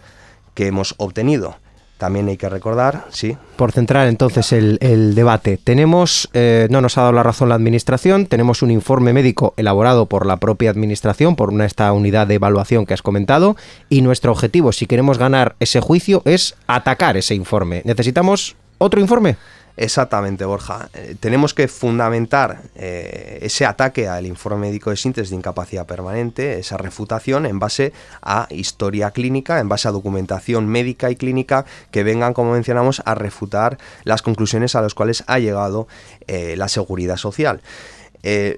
que 0.54 0.68
hemos 0.68 0.94
obtenido. 0.98 1.58
También 1.98 2.28
hay 2.28 2.38
que 2.38 2.50
recordar, 2.50 3.06
sí. 3.10 3.38
Por 3.56 3.72
centrar 3.72 4.08
entonces 4.08 4.52
el, 4.52 5.16
debate, 5.16 5.58
tenemos, 5.58 6.30
eh, 6.34 6.68
no 6.70 6.82
nos 6.82 6.98
ha 6.98 7.02
dado 7.02 7.14
la 7.14 7.24
razón 7.24 7.50
la 7.50 7.56
Administración, 7.56 8.26
tenemos 8.26 8.62
un 8.62 8.72
informe 8.72 9.14
médico 9.14 9.54
elaborado 9.58 10.06
por 10.08 10.26
la 10.26 10.38
propia 10.38 10.70
Administración, 10.70 11.36
por 11.36 11.50
una, 11.50 11.66
esta 11.66 11.92
unidad 11.94 12.28
de 12.28 12.36
evaluación 12.36 12.86
que 12.86 12.94
has 12.94 13.02
comentado, 13.02 13.56
y 13.90 14.02
nuestro 14.02 14.32
objetivo, 14.32 14.72
si 14.72 14.88
queremos 14.88 15.18
ganar 15.18 15.56
ese 15.60 15.80
juicio, 15.80 16.22
es 16.26 16.56
atacar 16.68 17.18
ese 17.18 17.36
informe. 17.36 17.82
¿Necesitamos 17.86 18.56
otro 18.78 19.00
informe? 19.00 19.38
Exactamente, 19.78 20.46
Borja. 20.46 20.90
Eh, 20.94 21.16
tenemos 21.20 21.54
que 21.54 21.68
fundamentar 21.68 22.62
eh, 22.76 23.40
ese 23.42 23.66
ataque 23.66 24.08
al 24.08 24.26
informe 24.26 24.68
médico 24.68 24.90
de 24.90 24.96
síntesis 24.96 25.32
de 25.32 25.36
incapacidad 25.36 25.86
permanente, 25.86 26.60
esa 26.60 26.78
refutación, 26.78 27.46
en 27.46 27.60
base 27.60 27.92
a 28.22 28.48
historia 28.52 29.12
clínica, 29.12 29.60
en 29.60 29.68
base 29.68 29.90
a 29.90 29.92
documentación 29.92 30.68
médica 30.68 31.12
y 31.12 31.18
clínica 31.18 31.66
que 31.92 32.04
vengan, 32.04 32.34
como 32.34 32.54
mencionamos, 32.54 33.02
a 33.06 33.16
refutar 33.16 33.78
las 34.06 34.22
conclusiones 34.22 34.76
a 34.76 34.82
las 34.82 34.94
cuales 34.94 35.26
ha 35.28 35.40
llegado 35.40 35.88
eh, 36.28 36.56
la 36.56 36.70
seguridad 36.70 37.18
social. 37.18 37.62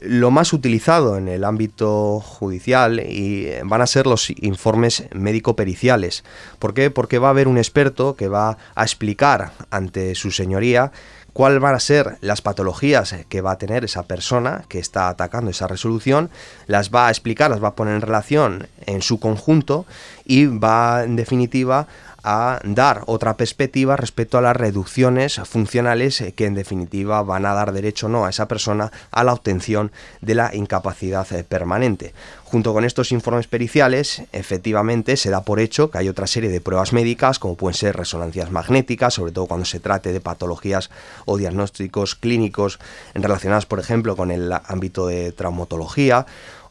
Lo 0.02 0.32
más 0.32 0.54
utilizado 0.54 1.18
en 1.18 1.28
el 1.28 1.44
ámbito 1.44 2.22
judicial 2.22 3.02
y 3.02 3.50
van 3.66 3.82
a 3.82 3.88
ser 3.88 4.08
los 4.08 4.30
informes 4.30 5.04
médico-periciales. 5.14 6.24
¿Por 6.58 6.74
qué? 6.74 6.90
Porque 6.90 7.20
va 7.20 7.28
a 7.28 7.32
haber 7.32 7.50
un 7.50 7.58
experto 7.58 8.16
que 8.16 8.30
va 8.30 8.58
a 8.76 8.84
explicar 8.84 9.52
ante 9.70 10.16
su 10.16 10.32
señoría 10.32 10.92
cuáles 11.38 11.62
van 11.62 11.76
a 11.76 11.80
ser 11.80 12.18
las 12.22 12.42
patologías 12.42 13.14
que 13.30 13.42
va 13.42 13.52
a 13.52 13.58
tener 13.60 13.86
esa 13.86 14.02
persona 14.08 14.64
que 14.70 14.80
está 14.80 15.08
atacando 15.08 15.52
esa 15.52 15.68
resolución, 15.68 16.32
las 16.66 16.90
va 16.90 17.08
a 17.08 17.12
explicar, 17.12 17.52
las 17.52 17.64
va 17.64 17.68
a 17.68 17.76
poner 17.76 17.94
en 17.94 18.02
relación 18.02 18.68
en 18.88 19.04
su 19.04 19.20
conjunto 19.20 19.86
y 20.26 20.48
va 20.48 21.04
en 21.04 21.16
definitiva 21.16 21.86
a 22.24 22.60
dar 22.64 23.04
otra 23.06 23.38
perspectiva 23.38 23.96
respecto 23.96 24.38
a 24.38 24.42
las 24.42 24.56
reducciones 24.56 25.40
funcionales 25.46 26.24
que 26.36 26.46
en 26.46 26.56
definitiva 26.56 27.22
van 27.24 27.46
a 27.46 27.54
dar 27.54 27.72
derecho 27.72 28.08
o 28.08 28.10
no 28.10 28.26
a 28.26 28.30
esa 28.30 28.48
persona 28.48 28.92
a 29.12 29.24
la 29.24 29.34
obtención 29.34 29.92
de 30.22 30.36
la 30.36 30.54
incapacidad 30.54 31.32
eh, 31.34 31.44
permanente. 31.44 32.14
Junto 32.44 32.74
con 32.74 32.86
estos 32.86 33.12
informes 33.12 33.48
periciales, 33.48 34.24
efectivamente 34.32 35.18
se 35.18 35.30
da 35.30 35.42
por 35.42 35.60
hecho 35.60 35.92
que 35.92 35.98
hay 35.98 36.08
otra 36.08 36.28
serie 36.28 36.50
de 36.50 36.62
pruebas 36.62 36.94
médicas, 36.94 37.40
como 37.40 37.56
pueden 37.56 37.76
ser 37.76 37.98
resonancias 37.98 38.52
magnéticas, 38.52 39.16
sobre 39.16 39.34
todo 39.34 39.48
cuando 39.48 39.66
se 39.66 39.82
trate 39.82 40.14
de 40.14 40.22
patologías 40.22 40.90
o 41.26 41.38
diagnósticos 41.38 42.16
clínicos 42.16 42.80
relacionados, 43.14 43.66
por 43.66 43.80
ejemplo, 43.80 44.16
con 44.16 44.32
el 44.32 44.54
ámbito 44.66 45.08
de 45.08 45.34
traumatología, 45.34 46.26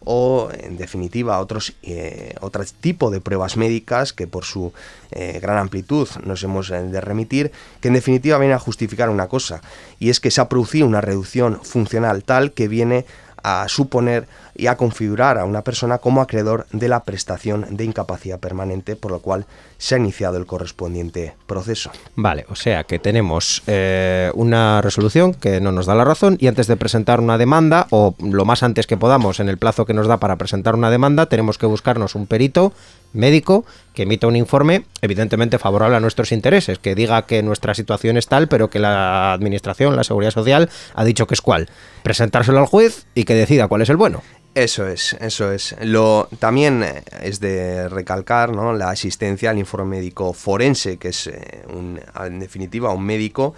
o 0.07 0.49
en 0.53 0.79
definitiva 0.79 1.41
otros 1.41 1.75
eh, 1.83 2.35
otro 2.41 2.65
tipo 2.81 3.11
de 3.11 3.21
pruebas 3.21 3.57
médicas 3.57 4.13
que 4.13 4.29
por 4.29 4.45
su 4.45 4.73
eh, 5.11 5.41
gran 5.43 5.59
amplitud 5.59 6.09
nos 6.25 6.43
hemos 6.45 6.71
eh, 6.71 6.81
de 6.81 7.01
remitir 7.01 7.51
que 7.81 7.89
en 7.89 7.95
definitiva 7.95 8.39
viene 8.39 8.55
a 8.55 8.61
justificar 8.61 9.11
una 9.11 9.27
cosa 9.27 9.61
y 9.99 10.11
es 10.11 10.21
que 10.21 10.31
se 10.31 10.41
ha 10.41 10.49
producido 10.49 10.87
una 10.87 11.01
reducción 11.01 11.61
funcional 11.63 12.23
tal 12.23 12.53
que 12.53 12.69
viene 12.69 13.05
a 13.43 13.69
suponer 13.69 14.29
y 14.57 14.67
a 14.67 14.77
configurar 14.77 15.39
a 15.39 15.45
una 15.45 15.63
persona 15.63 15.99
como 15.99 16.21
acreedor 16.21 16.67
de 16.73 16.89
la 16.89 17.05
prestación 17.05 17.67
de 17.71 17.85
incapacidad 17.85 18.39
permanente, 18.39 18.97
por 18.97 19.11
lo 19.11 19.21
cual 19.21 19.47
se 19.79 19.95
ha 19.95 19.99
iniciado 19.99 20.39
el 20.39 20.47
correspondiente 20.47 21.35
proceso. 21.47 21.91
Vale, 22.15 22.47
o 22.49 22.57
sea 22.57 22.85
que 22.85 22.99
tenemos 22.99 23.63
eh, 23.67 24.31
una 24.35 24.81
resolución 24.81 25.35
que 25.35 25.61
no 25.61 25.73
nos 25.73 25.87
da 25.87 25.95
la 25.95 26.05
razón 26.05 26.37
y 26.41 26.47
antes 26.47 26.67
de 26.67 26.77
presentar 26.77 27.21
una 27.21 27.39
demanda, 27.39 27.87
o 27.91 28.15
lo 28.21 28.45
más 28.45 28.63
antes 28.63 28.87
que 28.87 28.97
podamos 28.97 29.41
en 29.41 29.49
el 29.49 29.59
plazo 29.59 29.85
que 29.85 29.95
nos 29.95 30.07
da 30.07 30.19
para 30.19 30.37
presentar 30.37 30.75
una 30.75 30.91
demanda, 30.91 31.27
tenemos 31.27 31.59
que 31.59 31.67
buscarnos 31.67 32.15
un 32.15 32.27
perito 32.27 32.73
médico 33.13 33.65
que 33.95 34.03
emita 34.03 34.27
un 34.27 34.37
informe 34.37 34.85
evidentemente 35.01 35.59
favorable 35.59 35.97
a 35.97 36.01
nuestros 36.01 36.33
intereses, 36.33 36.79
que 36.79 36.95
diga 36.95 37.23
que 37.23 37.43
nuestra 37.43 37.75
situación 37.75 38.17
es 38.17 38.29
tal, 38.29 38.49
pero 38.49 38.69
que 38.69 38.79
la 38.79 39.33
administración, 39.33 39.97
la 39.97 40.05
seguridad 40.05 40.31
social, 40.31 40.69
ha 40.95 41.05
dicho 41.05 41.27
que 41.27 41.35
es 41.35 41.41
cual. 41.41 41.69
Presentárselo 42.03 42.59
al 42.59 42.67
juez 42.67 43.07
y 43.15 43.25
que 43.25 43.35
decida 43.35 43.69
cuál 43.69 43.83
es 43.83 43.89
el 43.89 43.97
bueno. 43.97 44.23
Eso 44.57 44.89
es, 44.89 45.13
eso 45.21 45.53
es. 45.53 45.77
Lo, 45.83 46.31
también 46.39 46.83
eh, 46.83 47.03
es 47.21 47.41
de 47.41 47.91
recalcar 47.91 48.53
¿no? 48.53 48.73
la 48.73 48.89
asistencia 48.89 49.51
al 49.51 49.59
informe 49.59 49.99
médico 49.99 50.33
forense, 50.33 50.97
que 50.97 51.09
es 51.09 51.27
eh, 51.27 51.67
en 51.69 52.39
definitiva 52.39 52.91
un 52.91 53.05
médico 53.05 53.55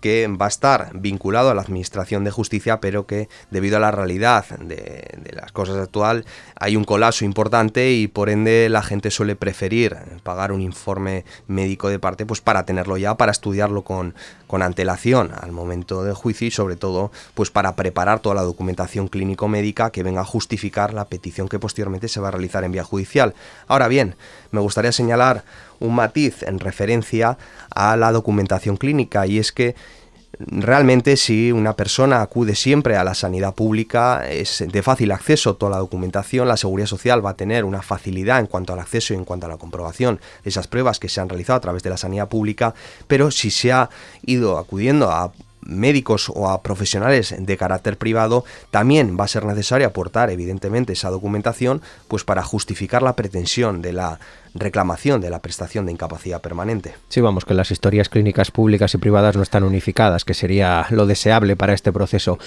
que 0.00 0.26
va 0.28 0.46
a 0.46 0.48
estar 0.48 0.90
vinculado 0.94 1.50
a 1.50 1.54
la 1.54 1.62
Administración 1.62 2.24
de 2.24 2.30
Justicia, 2.30 2.80
pero 2.80 3.06
que 3.06 3.28
debido 3.50 3.76
a 3.76 3.80
la 3.80 3.90
realidad 3.90 4.44
de, 4.58 5.30
las 5.32 5.52
cosas 5.52 5.76
actual 5.76 6.24
hay 6.56 6.76
un 6.76 6.84
colapso 6.84 7.24
importante 7.24 7.92
y 7.92 8.08
por 8.08 8.30
ende 8.30 8.68
la 8.68 8.82
gente 8.82 9.10
suele 9.10 9.36
preferir 9.36 9.96
pagar 10.22 10.52
un 10.52 10.60
informe 10.60 11.24
médico 11.46 11.88
de 11.88 11.98
parte 11.98 12.26
pues 12.26 12.40
para 12.40 12.64
tenerlo 12.64 12.96
ya, 12.96 13.16
para 13.16 13.32
estudiarlo 13.32 13.82
con, 13.82 14.14
con 14.46 14.62
antelación 14.62 15.32
al 15.38 15.52
momento 15.52 16.02
del 16.04 16.14
juicio 16.14 16.46
y 16.46 16.50
sobre 16.50 16.76
todo 16.76 17.12
pues 17.34 17.50
para 17.50 17.76
preparar 17.76 18.20
toda 18.20 18.34
la 18.34 18.42
documentación 18.42 19.08
clínico-médica 19.08 19.90
que 19.90 20.02
venga 20.02 20.22
a 20.22 20.24
justificar 20.24 20.94
la 20.94 21.04
petición 21.04 21.48
que 21.48 21.58
posteriormente 21.58 22.08
se 22.08 22.20
va 22.20 22.28
a 22.28 22.32
realizar 22.32 22.64
en 22.64 22.72
vía 22.72 22.84
judicial. 22.84 23.34
Ahora 23.68 23.88
bien, 23.88 24.16
me 24.50 24.60
gustaría 24.60 24.92
señalar 24.92 25.44
un 25.80 25.94
matiz 25.94 26.42
en 26.42 26.60
referencia 26.60 27.36
a 27.74 27.96
la 27.96 28.12
documentación 28.12 28.76
clínica 28.76 29.26
y 29.26 29.38
es 29.38 29.52
que 29.52 29.74
realmente 30.38 31.16
si 31.16 31.52
una 31.52 31.74
persona 31.76 32.22
acude 32.22 32.54
siempre 32.54 32.96
a 32.96 33.04
la 33.04 33.14
sanidad 33.14 33.54
pública 33.54 34.28
es 34.28 34.64
de 34.66 34.82
fácil 34.82 35.12
acceso 35.12 35.56
toda 35.56 35.72
la 35.72 35.78
documentación, 35.78 36.48
la 36.48 36.56
seguridad 36.56 36.86
social 36.86 37.24
va 37.24 37.30
a 37.30 37.36
tener 37.36 37.64
una 37.64 37.82
facilidad 37.82 38.38
en 38.38 38.46
cuanto 38.46 38.72
al 38.72 38.78
acceso 38.78 39.12
y 39.12 39.16
en 39.16 39.24
cuanto 39.24 39.46
a 39.46 39.48
la 39.48 39.58
comprobación 39.58 40.20
de 40.42 40.50
esas 40.50 40.68
pruebas 40.68 40.98
que 40.98 41.08
se 41.08 41.20
han 41.20 41.28
realizado 41.28 41.58
a 41.58 41.60
través 41.60 41.82
de 41.82 41.90
la 41.90 41.96
sanidad 41.96 42.28
pública, 42.28 42.74
pero 43.06 43.30
si 43.30 43.50
se 43.50 43.72
ha 43.72 43.90
ido 44.24 44.58
acudiendo 44.58 45.10
a 45.10 45.32
médicos 45.62 46.30
o 46.34 46.48
a 46.48 46.62
profesionales 46.62 47.34
de 47.38 47.56
carácter 47.56 47.98
privado, 47.98 48.44
también 48.70 49.16
va 49.18 49.24
a 49.24 49.28
ser 49.28 49.44
necesario 49.44 49.86
aportar 49.86 50.30
evidentemente 50.30 50.94
esa 50.94 51.10
documentación 51.10 51.82
pues 52.08 52.24
para 52.24 52.42
justificar 52.42 53.02
la 53.02 53.14
pretensión 53.14 53.82
de 53.82 53.92
la 53.92 54.18
reclamación 54.54 55.20
de 55.20 55.30
la 55.30 55.40
prestación 55.40 55.86
de 55.86 55.92
incapacidad 55.92 56.40
permanente. 56.40 56.94
Sí, 57.08 57.20
vamos, 57.20 57.44
que 57.44 57.54
las 57.54 57.70
historias 57.70 58.08
clínicas 58.08 58.50
públicas 58.50 58.94
y 58.94 58.98
privadas 58.98 59.36
no 59.36 59.42
están 59.42 59.64
unificadas, 59.64 60.24
que 60.24 60.34
sería 60.34 60.86
lo 60.90 61.06
deseable 61.06 61.56
para 61.56 61.74
este 61.74 61.92
proceso. 61.92 62.38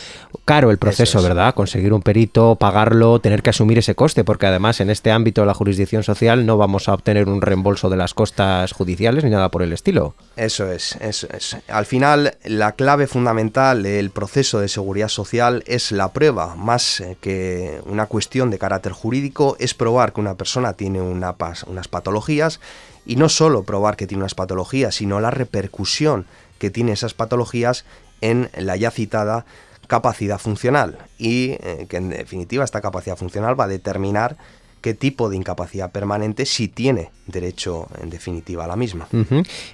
Caro 0.45 0.71
el 0.71 0.77
proceso, 0.77 1.21
¿verdad? 1.21 1.53
Conseguir 1.55 1.93
un 1.93 2.01
perito, 2.01 2.55
pagarlo, 2.55 3.19
tener 3.19 3.41
que 3.41 3.49
asumir 3.51 3.77
ese 3.77 3.95
coste, 3.95 4.23
porque 4.23 4.47
además 4.47 4.81
en 4.81 4.89
este 4.89 5.11
ámbito 5.11 5.41
de 5.41 5.47
la 5.47 5.53
jurisdicción 5.53 6.03
social 6.03 6.45
no 6.45 6.57
vamos 6.57 6.89
a 6.89 6.93
obtener 6.93 7.27
un 7.27 7.41
reembolso 7.41 7.89
de 7.89 7.97
las 7.97 8.13
costas 8.13 8.71
judiciales 8.71 9.23
ni 9.23 9.29
nada 9.29 9.49
por 9.49 9.63
el 9.63 9.73
estilo. 9.73 10.15
Eso 10.35 10.71
es, 10.71 10.97
eso 11.01 11.27
es. 11.31 11.57
Al 11.67 11.85
final, 11.85 12.37
la 12.43 12.73
clave 12.73 13.07
fundamental 13.07 13.83
del 13.83 14.09
proceso 14.09 14.59
de 14.59 14.67
seguridad 14.67 15.07
social 15.07 15.63
es 15.67 15.91
la 15.91 16.11
prueba, 16.11 16.55
más 16.55 16.99
eh, 16.99 17.17
que 17.21 17.81
una 17.85 18.07
cuestión 18.07 18.49
de 18.49 18.59
carácter 18.59 18.91
jurídico, 18.91 19.55
es 19.59 19.73
probar 19.73 20.13
que 20.13 20.21
una 20.21 20.35
persona 20.35 20.73
tiene 20.73 21.01
una, 21.01 21.35
unas 21.67 21.87
patologías 21.93 22.59
y 23.05 23.15
no 23.15 23.29
solo 23.29 23.63
probar 23.63 23.95
que 23.95 24.07
tiene 24.07 24.23
unas 24.23 24.35
patologías, 24.35 24.95
sino 24.95 25.21
la 25.21 25.31
repercusión 25.31 26.25
que 26.59 26.69
tiene 26.69 26.91
esas 26.91 27.13
patologías 27.13 27.85
en 28.19 28.49
la 28.57 28.75
ya 28.75 28.91
citada 28.91 29.45
capacidad 29.87 30.39
funcional. 30.39 30.97
Y 31.17 31.51
eh, 31.61 31.85
que 31.87 31.97
en 31.97 32.09
definitiva 32.09 32.65
esta 32.65 32.81
capacidad 32.81 33.15
funcional 33.15 33.59
va 33.59 33.65
a 33.65 33.67
determinar 33.69 34.37
qué 34.83 34.93
tipo 34.93 35.29
de 35.29 35.37
incapacidad 35.37 35.91
permanente 35.91 36.45
si 36.45 36.67
tiene 36.67 37.09
derecho 37.25 37.87
en 38.01 38.09
definitiva 38.09 38.65
a 38.65 38.67
la 38.67 38.75
misma. 38.75 39.07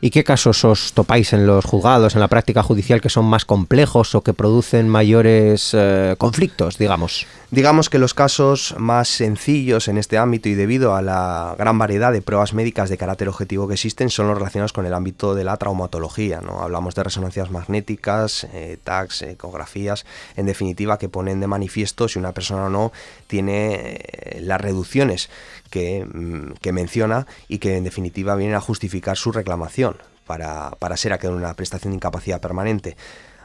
¿Y 0.01 0.11
qué 0.11 0.23
casos 0.23 0.63
os 0.63 0.93
topáis 0.93 1.33
en 1.33 1.47
los 1.47 1.65
juzgados, 1.65 2.13
en 2.13 2.21
la 2.21 2.27
práctica 2.27 2.61
judicial, 2.61 3.01
que 3.01 3.09
son 3.09 3.25
más 3.25 3.43
complejos 3.43 4.13
o 4.13 4.21
que 4.21 4.33
producen 4.33 4.87
mayores 4.87 5.71
eh, 5.73 6.15
conflictos, 6.19 6.77
digamos? 6.77 7.25
Digamos 7.49 7.89
que 7.89 7.97
los 7.97 8.13
casos 8.13 8.75
más 8.77 9.07
sencillos 9.07 9.87
en 9.87 9.97
este 9.97 10.19
ámbito 10.19 10.47
y 10.47 10.53
debido 10.53 10.95
a 10.95 11.01
la 11.01 11.55
gran 11.57 11.79
variedad 11.79 12.13
de 12.13 12.21
pruebas 12.21 12.53
médicas 12.53 12.91
de 12.91 12.97
carácter 12.97 13.27
objetivo 13.27 13.67
que 13.67 13.73
existen 13.73 14.11
son 14.11 14.27
los 14.27 14.37
relacionados 14.37 14.71
con 14.71 14.85
el 14.85 14.93
ámbito 14.93 15.33
de 15.33 15.43
la 15.43 15.57
traumatología. 15.57 16.41
¿no? 16.41 16.61
Hablamos 16.61 16.93
de 16.93 17.03
resonancias 17.03 17.49
magnéticas, 17.49 18.43
eh, 18.53 18.77
tags, 18.83 19.23
ecografías, 19.23 20.05
en 20.35 20.45
definitiva 20.45 20.99
que 20.99 21.09
ponen 21.09 21.39
de 21.39 21.47
manifiesto 21.47 22.07
si 22.07 22.19
una 22.19 22.31
persona 22.31 22.65
o 22.65 22.69
no 22.69 22.91
tiene 23.29 23.99
eh, 24.01 24.39
las 24.41 24.59
reducciones 24.59 25.29
que, 25.69 26.03
mm, 26.03 26.53
que, 26.61 26.73
menciona 26.73 27.27
y 27.47 27.59
que 27.59 27.77
en 27.77 27.83
definitiva 27.83 28.35
vienen 28.35 28.55
a 28.55 28.61
justificar 28.61 29.17
su 29.17 29.31
reclamación 29.31 29.97
para, 30.25 30.71
para 30.79 30.97
ser 30.97 31.13
aquel 31.13 31.29
una 31.31 31.53
prestación 31.53 31.91
de 31.91 31.97
incapacidad 31.97 32.41
permanente. 32.41 32.97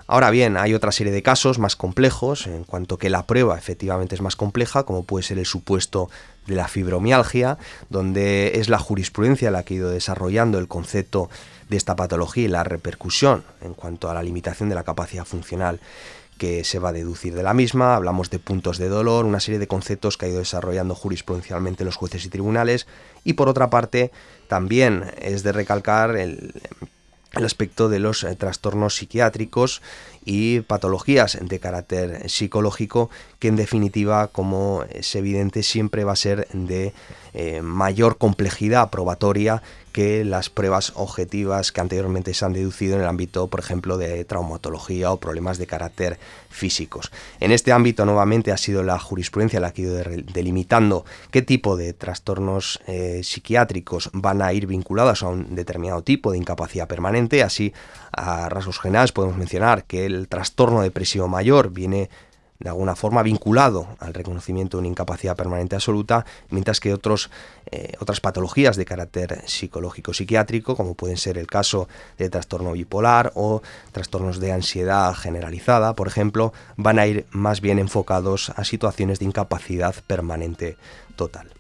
Ahora 0.07 0.31
bien, 0.31 0.57
hay 0.57 0.75
otra 0.75 0.93
serie 0.93 1.13
de 1.13 1.23
casos 1.23 1.59
más 1.59 1.77
complejos, 1.77 2.47
en 2.47 2.65
cuanto 2.65 2.99
que 2.99 3.09
la 3.09 3.27
prueba 3.27 3.57
efectivamente 3.57 4.15
es 4.15 4.21
más 4.21 4.37
compleja, 4.37 4.85
como 4.85 5.05
puede 5.05 5.23
ser 5.23 5.39
el 5.39 5.47
supuesto 5.47 6.11
de 6.47 6.57
la 6.57 6.69
fibromialgia, 6.69 7.59
donde 7.89 8.53
es 8.57 8.69
la 8.69 8.79
jurisprudencia 8.79 9.51
la 9.51 9.63
que 9.63 9.75
ha 9.75 9.77
ido 9.79 9.91
desarrollando 9.91 10.59
el 10.59 10.69
concepto 10.69 11.31
de 11.69 11.77
esta 11.77 11.97
patología 11.97 12.45
y 12.45 12.49
la 12.49 12.65
repercusión 12.65 13.45
en 13.63 13.73
cuanto 13.73 14.11
a 14.11 14.15
la 14.15 14.23
limitación 14.23 14.69
de 14.69 14.75
la 14.75 14.83
capacidad 14.83 15.25
funcional 15.25 15.81
que 16.39 16.65
se 16.65 16.79
va 16.79 16.91
a 16.91 16.93
deducir 16.93 17.35
de 17.35 17.43
la 17.43 17.55
misma, 17.55 17.95
hablamos 17.95 18.31
de 18.31 18.39
puntos 18.39 18.79
de 18.79 18.89
dolor, 18.89 19.25
una 19.25 19.41
serie 19.41 19.59
de 19.59 19.69
conceptos 19.69 20.17
que 20.17 20.27
ha 20.27 20.29
ido 20.29 20.39
desarrollando 20.39 20.95
jurisprudencialmente 20.95 21.85
los 21.85 21.97
jueces 21.97 22.25
y 22.25 22.29
tribunales, 22.29 22.87
y 23.23 23.35
por 23.35 23.49
otra 23.49 23.71
parte 23.71 24.11
también 24.49 25.13
es 25.21 25.43
de 25.43 25.53
recalcar 25.53 26.17
el, 26.17 26.53
aspecto 27.33 27.89
de 27.89 27.99
los 27.99 28.23
eh, 28.23 28.37
trastornos 28.37 28.97
psiquiátricos 28.97 29.83
y 30.25 30.61
patologías 30.61 31.39
de 31.41 31.59
carácter 31.59 32.29
psicológico 32.31 33.11
que 33.39 33.49
en 33.49 33.57
definitiva 33.57 34.29
como 34.29 34.85
es 34.91 35.15
evidente 35.15 35.63
siempre 35.63 36.05
va 36.05 36.13
a 36.13 36.17
ser 36.17 36.49
de 36.53 36.93
eh, 37.35 37.63
mayor 37.63 38.17
complejidad 38.17 38.91
probatoria 38.91 39.63
que 39.95 40.25
las 40.25 40.51
pruebas 40.51 40.93
objetivas 40.97 41.71
que 41.71 41.81
anteriormente 41.81 42.35
se 42.35 42.45
han 42.45 42.53
deducido 42.53 42.97
en 42.97 43.03
el 43.03 43.07
ámbito, 43.07 43.47
por 43.47 43.61
ejemplo, 43.61 43.97
de 43.97 44.25
traumatología 44.25 45.13
o 45.13 45.21
problemas 45.21 45.57
de 45.57 45.69
carácter 45.69 46.19
físicos. 46.51 47.13
En 47.39 47.53
este 47.53 47.71
ámbito, 47.71 48.05
nuevamente, 48.05 48.51
ha 48.51 48.57
sido 48.57 48.83
la 48.83 48.99
jurisprudencia 48.99 49.61
la 49.61 49.73
que 49.73 49.83
ha 49.83 49.85
ido 49.85 50.03
delimitando 50.33 51.05
qué 51.31 51.43
tipo 51.43 51.77
de 51.77 51.93
trastornos 51.93 52.81
eh, 52.89 53.21
psiquiátricos 53.23 54.11
van 54.13 54.43
a 54.43 54.53
ir 54.53 54.67
vinculados 54.67 55.23
a 55.23 55.29
un 55.29 55.55
determinado 55.55 56.03
tipo 56.03 56.33
de 56.33 56.39
incapacidad 56.39 56.89
permanente. 56.89 57.45
Así, 57.45 57.73
a 58.11 58.49
rasgos 58.49 58.81
generales, 58.81 59.13
podemos 59.13 59.37
mencionar 59.37 59.85
que 59.85 60.07
el 60.15 60.29
trastorno 60.29 60.83
depresivo 60.83 61.29
mayor 61.29 61.71
viene 61.71 62.09
de 62.61 62.69
alguna 62.71 62.95
forma 62.95 63.23
vinculado 63.23 63.89
al 63.99 64.15
reconocimiento 64.15 64.77
de 64.77 64.83
una 64.83 64.89
incapacidad 64.89 65.37
permanente 65.37 65.75
absoluta, 65.75 66.25
mientras 66.51 66.81
que 66.81 66.95
otros, 66.95 67.31
eh, 67.71 67.93
otras 68.01 68.21
patologías 68.21 68.77
de 68.77 68.85
carácter 68.85 69.43
psicológico 69.47 70.15
psiquiátrico, 70.15 70.77
como 70.77 70.95
pueden 70.95 71.17
ser 71.17 71.37
el 71.37 71.47
caso 71.47 71.89
de 72.17 72.31
trastorno 72.31 72.73
bipolar 72.73 73.33
o 73.35 73.61
trastornos 73.93 74.41
de 74.41 74.53
ansiedad 74.53 75.13
generalizada, 75.15 75.95
por 75.95 76.07
ejemplo, 76.07 76.53
van 76.77 76.99
a 76.99 77.07
ir 77.07 77.27
más 77.31 77.61
bien 77.61 77.79
enfocados 77.79 78.51
a 78.51 78.65
situaciones 78.65 79.19
de 79.19 79.27
incapacidad 79.27 79.95
permanente 80.07 80.77
total. 81.17 81.51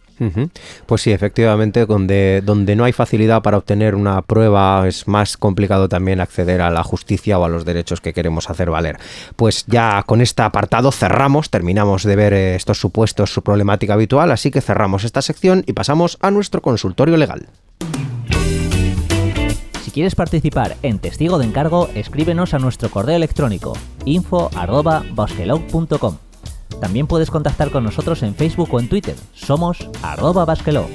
Pues 0.87 1.03
sí, 1.03 1.13
efectivamente, 1.13 1.87
donde, 1.87 2.43
donde 2.45 2.77
no 2.77 2.85
hay 2.85 2.93
facilidad 2.93 3.43
para 3.43 3.59
obtener 3.59 3.95
una 3.95 4.23
prueba 4.23 4.87
es 4.87 5.09
más 5.09 5.37
complicado 5.37 5.89
también 5.89 6.21
acceder 6.21 6.61
a 6.61 6.71
la 6.71 6.83
justicia 6.83 7.39
o 7.39 7.45
a 7.45 7.49
los 7.49 7.65
derechos 7.65 8.01
que 8.01 8.13
queremos 8.13 8.51
hacer 8.51 8.71
valer. 8.71 8.99
Pues 9.37 9.65
ya 9.67 10.03
con 10.05 10.21
este 10.21 10.43
apartado 10.43 10.93
cerramos, 10.93 11.51
terminamos 11.51 12.05
de 12.05 12.17
ver 12.17 12.33
eh, 12.33 12.55
estos 12.55 12.79
supuestos, 12.79 13.33
su 13.33 13.43
problemática 13.43 13.95
habitual, 13.95 14.31
así 14.31 14.51
que 14.51 14.61
cerramos 14.61 15.05
esta 15.05 15.23
sección 15.23 15.65
y 15.67 15.73
pasamos 15.73 16.19
a 16.21 16.31
nuestro 16.31 16.63
consultorio 16.63 17.17
legal. 17.17 17.49
Si 19.83 19.91
quieres 19.91 20.15
participar 20.15 20.77
en 20.83 20.99
Testigo 20.99 21.39
de 21.39 21.47
Encargo, 21.47 21.89
escríbenos 21.95 22.53
a 22.55 22.59
nuestro 22.59 22.91
correo 22.91 23.17
electrónico 23.17 23.73
info.bosquelog.com 24.05 26.19
también 26.81 27.07
puedes 27.07 27.31
contactar 27.31 27.71
con 27.71 27.85
nosotros 27.85 28.23
en 28.23 28.35
Facebook 28.35 28.73
o 28.73 28.81
en 28.81 28.89
Twitter. 28.89 29.17
Somos 29.35 29.89
arroba 30.03 30.45
basqueló. 30.45 30.87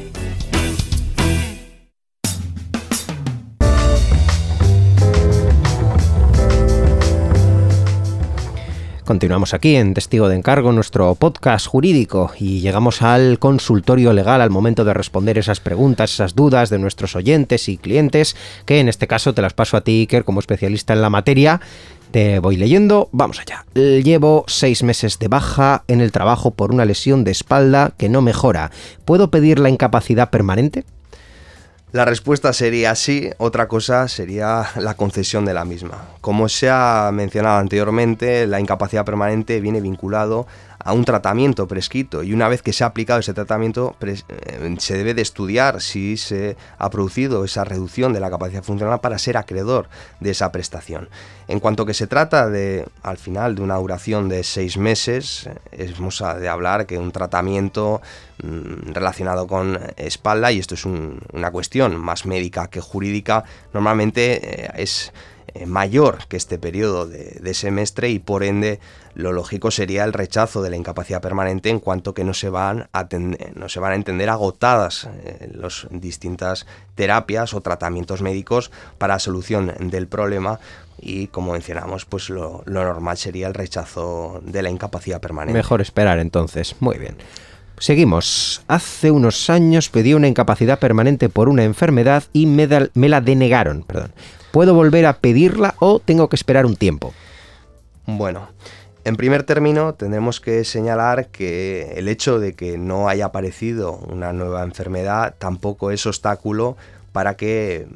Continuamos 9.10 9.56
aquí 9.56 9.76
en 9.76 9.96
Testigo 9.96 10.30
de 10.30 10.36
Encargo, 10.36 10.72
nuestro 10.72 11.16
podcast 11.16 11.66
jurídico, 11.66 12.32
y 12.38 12.60
llegamos 12.60 13.02
al 13.02 13.40
consultorio 13.40 14.14
legal 14.14 14.40
al 14.40 14.52
momento 14.52 14.86
de 14.86 14.94
responder 14.94 15.40
esas 15.40 15.60
preguntas, 15.60 16.14
esas 16.14 16.36
dudas 16.36 16.70
de 16.70 16.78
nuestros 16.78 17.16
oyentes 17.16 17.70
y 17.70 17.80
clientes, 17.80 18.36
que 18.66 18.80
en 18.80 18.88
este 18.88 19.08
caso 19.08 19.34
te 19.34 19.42
las 19.42 19.56
paso 19.56 19.78
a 19.78 19.82
ti, 19.82 20.02
Iker, 20.02 20.26
como 20.26 20.40
especialista 20.40 20.94
en 20.94 21.02
la 21.02 21.10
materia. 21.10 21.60
Te 22.12 22.40
voy 22.40 22.58
leyendo, 22.58 23.08
vamos 23.12 23.40
allá. 23.40 23.66
Llevo 23.76 24.44
seis 24.48 24.82
meses 24.82 25.20
de 25.20 25.28
baja 25.28 25.84
en 25.88 26.02
el 26.02 26.12
trabajo 26.12 26.50
por 26.50 26.72
una 26.74 26.86
lesión 26.86 27.24
de 27.24 27.30
espalda 27.30 27.92
que 27.98 28.10
no 28.10 28.24
mejora. 28.24 28.72
¿Puedo 29.06 29.30
pedir 29.30 29.60
la 29.60 29.70
incapacidad 29.70 30.32
permanente? 30.32 30.86
La 31.92 32.06
respuesta 32.06 32.54
sería 32.54 32.94
sí, 32.94 33.30
otra 33.38 33.68
cosa 33.68 34.08
sería 34.08 34.68
la 34.76 34.96
concesión 34.96 35.46
de 35.46 35.56
la 35.56 35.66
misma. 35.66 36.06
Como 36.22 36.50
se 36.50 36.70
ha 36.70 37.10
mencionado 37.12 37.58
anteriormente, 37.58 38.46
la 38.46 38.60
incapacidad 38.60 39.06
permanente 39.06 39.60
viene 39.60 39.82
vinculado 39.82 40.46
a 40.84 40.94
un 40.94 41.04
tratamiento 41.04 41.68
prescrito 41.68 42.24
y 42.24 42.34
una 42.34 42.48
vez 42.48 42.62
que 42.62 42.74
se 42.74 42.84
ha 42.84 42.88
aplicado 42.88 43.20
ese 43.20 43.34
tratamiento 43.34 43.96
eh, 44.02 44.76
se 44.80 44.98
debe 44.98 45.14
de 45.14 45.22
estudiar 45.22 45.82
si 45.82 46.18
se 46.18 46.56
ha 46.78 46.90
producido 46.90 47.44
esa 47.44 47.66
reducción 47.66 48.14
de 48.14 48.20
la 48.20 48.30
capacidad 48.30 48.64
funcional 48.64 49.02
para 49.02 49.18
ser 49.18 49.38
acreedor 49.38 49.90
de 50.20 50.32
esa 50.32 50.52
prestación. 50.52 51.10
En 51.48 51.60
cuanto 51.60 51.86
que 51.86 51.94
se 51.94 52.08
trata 52.08 52.50
de, 52.50 52.86
al 53.04 53.18
final, 53.18 53.56
de 53.56 53.62
una 53.62 53.76
duración 53.76 54.30
de 54.30 54.44
seis 54.44 54.78
meses, 54.78 55.50
hemos 55.72 56.20
de 56.40 56.48
hablar 56.48 56.86
que 56.86 56.98
un 56.98 57.12
tratamiento 57.12 58.02
mm, 58.44 58.92
relacionado 58.94 59.48
con 59.48 59.80
espalda, 59.98 60.52
y 60.52 60.60
esto 60.60 60.76
es 60.76 60.86
una 60.86 61.52
cuestión 61.52 61.98
más 61.98 62.26
médica 62.26 62.70
que 62.70 62.82
jurídica, 62.82 63.44
normalmente 63.74 64.66
eh, 64.66 64.72
es 64.76 65.12
eh, 65.54 65.66
mayor 65.66 66.20
que 66.28 66.38
este 66.38 66.58
periodo 66.58 67.08
de, 67.08 67.54
semestre 67.54 68.10
y 68.10 68.20
por 68.20 68.44
ende 68.44 68.80
lo 69.16 69.32
lógico 69.32 69.72
sería 69.72 70.04
el 70.04 70.14
rechazo 70.14 70.62
de 70.62 70.70
la 70.70 70.76
incapacidad 70.76 71.22
permanente 71.22 71.70
en 71.70 71.80
cuanto 71.80 72.14
que 72.14 72.24
no 72.24 72.34
se 72.34 72.50
van 72.50 72.90
a, 72.94 73.08
no 73.56 73.70
se 73.70 73.80
van 73.80 73.94
a 73.94 73.96
entender 73.96 74.30
agotadas 74.30 75.10
eh, 75.26 75.52
las 75.54 75.88
distintas 75.92 76.68
terapias 76.96 77.54
o 77.54 77.62
tratamientos 77.62 78.22
médicos 78.22 78.72
para 78.98 79.20
solución 79.20 79.74
del 79.80 80.08
problema 80.08 80.60
y 81.02 81.28
como 81.28 81.54
mencionamos 81.54 82.06
pues 82.06 82.30
lo, 82.30 82.62
lo 82.66 82.84
normal 82.84 83.18
sería 83.18 83.48
el 83.48 83.54
rechazo 83.54 84.42
de 84.44 84.62
la 84.62 84.70
incapacidad 84.70 85.20
permanente. 85.20 85.58
Mejor 85.58 85.82
esperar 85.82 86.20
entonces, 86.20 86.76
muy 86.80 86.98
bien. 86.98 87.16
Seguimos. 87.80 88.62
Hace 88.68 89.10
unos 89.10 89.50
años 89.50 89.90
pedí 89.90 90.14
una 90.14 90.28
incapacidad 90.28 90.80
permanente 90.80 91.30
por 91.30 91.48
una 91.48 91.64
enfermedad 91.64 92.24
y 92.34 92.46
me, 92.46 92.68
me 92.94 93.10
la 93.10 93.22
denegaron. 93.22 93.84
Perdón. 93.84 94.12
¿Puedo 94.52 94.74
volver 94.74 95.06
a 95.06 95.14
pedirla 95.14 95.76
o 95.80 96.00
tengo 96.00 96.30
que 96.30 96.36
esperar 96.36 96.66
un 96.66 96.76
tiempo? 96.76 97.14
Bueno, 98.06 98.50
en 99.04 99.16
primer 99.16 99.44
término 99.44 99.94
tendremos 99.94 100.40
que 100.40 100.64
señalar 100.64 101.28
que 101.28 101.94
el 101.98 102.08
hecho 102.08 102.40
de 102.40 102.54
que 102.54 102.78
no 102.78 103.08
haya 103.10 103.26
aparecido 103.26 103.94
una 103.94 104.34
nueva 104.34 104.64
enfermedad 104.64 105.36
tampoco 105.38 105.92
es 105.92 106.06
obstáculo 106.06 106.78
para 107.12 107.36
que 107.36 107.88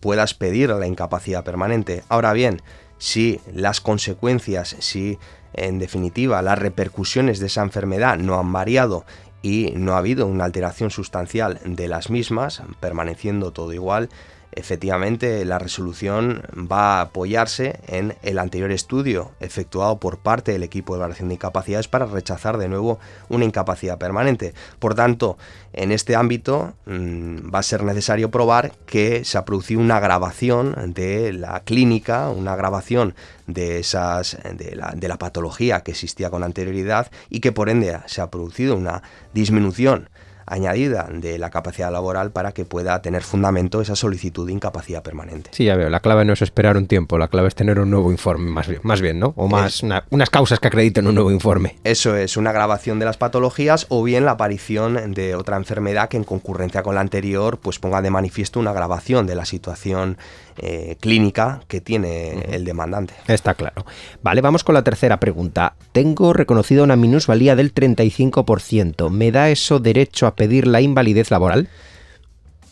puedas 0.00 0.34
pedir 0.34 0.70
la 0.70 0.86
incapacidad 0.86 1.44
permanente. 1.44 2.04
Ahora 2.08 2.32
bien, 2.32 2.62
si 2.98 3.40
las 3.52 3.80
consecuencias, 3.80 4.76
si 4.78 5.18
en 5.54 5.78
definitiva 5.78 6.42
las 6.42 6.58
repercusiones 6.58 7.38
de 7.38 7.46
esa 7.46 7.62
enfermedad 7.62 8.18
no 8.18 8.38
han 8.38 8.52
variado 8.52 9.04
y 9.42 9.72
no 9.74 9.94
ha 9.94 9.98
habido 9.98 10.26
una 10.26 10.44
alteración 10.44 10.90
sustancial 10.90 11.58
de 11.64 11.88
las 11.88 12.10
mismas, 12.10 12.62
permaneciendo 12.80 13.50
todo 13.50 13.72
igual, 13.72 14.08
efectivamente 14.52 15.44
la 15.44 15.58
resolución 15.58 16.42
va 16.54 16.98
a 16.98 17.00
apoyarse 17.02 17.80
en 17.86 18.14
el 18.22 18.38
anterior 18.38 18.70
estudio 18.70 19.32
efectuado 19.40 19.98
por 19.98 20.18
parte 20.18 20.52
del 20.52 20.62
equipo 20.62 20.94
de 20.94 20.98
evaluación 20.98 21.28
de 21.28 21.34
incapacidades 21.34 21.88
para 21.88 22.06
rechazar 22.06 22.58
de 22.58 22.68
nuevo 22.68 22.98
una 23.28 23.44
incapacidad 23.44 23.98
permanente. 23.98 24.54
Por 24.78 24.94
tanto, 24.94 25.38
en 25.72 25.92
este 25.92 26.16
ámbito 26.16 26.74
mm, 26.86 27.52
va 27.52 27.60
a 27.60 27.62
ser 27.62 27.82
necesario 27.82 28.30
probar 28.30 28.72
que 28.86 29.24
se 29.24 29.38
ha 29.38 29.44
producido 29.44 29.80
una 29.80 29.96
agravación 29.96 30.92
de 30.94 31.32
la 31.32 31.60
clínica, 31.60 32.28
una 32.30 32.52
agravación 32.52 33.14
de, 33.46 33.78
esas, 33.78 34.38
de, 34.54 34.76
la, 34.76 34.92
de 34.94 35.08
la 35.08 35.18
patología 35.18 35.80
que 35.80 35.92
existía 35.92 36.30
con 36.30 36.42
anterioridad 36.42 37.10
y 37.30 37.40
que 37.40 37.52
por 37.52 37.68
ende 37.68 37.98
se 38.06 38.20
ha 38.20 38.30
producido 38.30 38.76
una 38.76 39.02
disminución 39.32 40.08
añadida 40.46 41.08
de 41.12 41.38
la 41.38 41.50
capacidad 41.50 41.92
laboral 41.92 42.30
para 42.32 42.52
que 42.52 42.64
pueda 42.64 43.00
tener 43.02 43.22
fundamento 43.22 43.80
esa 43.80 43.96
solicitud 43.96 44.46
de 44.46 44.52
incapacidad 44.52 45.02
permanente. 45.02 45.50
Sí, 45.52 45.64
ya 45.64 45.76
veo, 45.76 45.90
la 45.90 46.00
clave 46.00 46.24
no 46.24 46.32
es 46.32 46.42
esperar 46.42 46.76
un 46.76 46.86
tiempo, 46.86 47.18
la 47.18 47.28
clave 47.28 47.48
es 47.48 47.54
tener 47.54 47.78
un 47.78 47.90
nuevo 47.90 48.10
informe, 48.10 48.50
más 48.50 48.68
bien, 48.68 48.80
más 48.82 49.00
bien 49.00 49.12
¿no? 49.18 49.32
O 49.36 49.48
más 49.48 49.82
unas 50.10 50.30
causas 50.30 50.60
que 50.60 50.68
acrediten 50.68 51.06
un 51.06 51.14
nuevo 51.14 51.30
informe. 51.30 51.76
Eso 51.84 52.16
es, 52.16 52.36
una 52.36 52.50
agravación 52.50 52.98
de 52.98 53.04
las 53.04 53.16
patologías 53.16 53.86
o 53.88 54.02
bien 54.02 54.24
la 54.24 54.32
aparición 54.32 55.14
de 55.14 55.34
otra 55.34 55.56
enfermedad 55.56 56.08
que 56.08 56.16
en 56.16 56.24
concurrencia 56.24 56.82
con 56.82 56.94
la 56.94 57.00
anterior 57.00 57.58
pues 57.58 57.78
ponga 57.78 58.02
de 58.02 58.10
manifiesto 58.10 58.60
una 58.60 58.70
agravación 58.70 59.26
de 59.26 59.34
la 59.34 59.44
situación 59.44 60.16
eh, 60.58 60.96
clínica 61.00 61.60
que 61.66 61.80
tiene 61.80 62.44
el 62.50 62.64
demandante. 62.64 63.14
Está 63.26 63.54
claro. 63.54 63.86
Vale, 64.22 64.40
vamos 64.40 64.64
con 64.64 64.74
la 64.74 64.84
tercera 64.84 65.18
pregunta. 65.18 65.74
Tengo 65.92 66.32
reconocido 66.32 66.84
una 66.84 66.96
minusvalía 66.96 67.56
del 67.56 67.74
35%. 67.74 69.10
¿Me 69.10 69.32
da 69.32 69.48
eso 69.48 69.78
derecho 69.78 70.26
a 70.26 70.31
pedir 70.34 70.66
la 70.66 70.80
invalidez 70.80 71.30
laboral? 71.30 71.68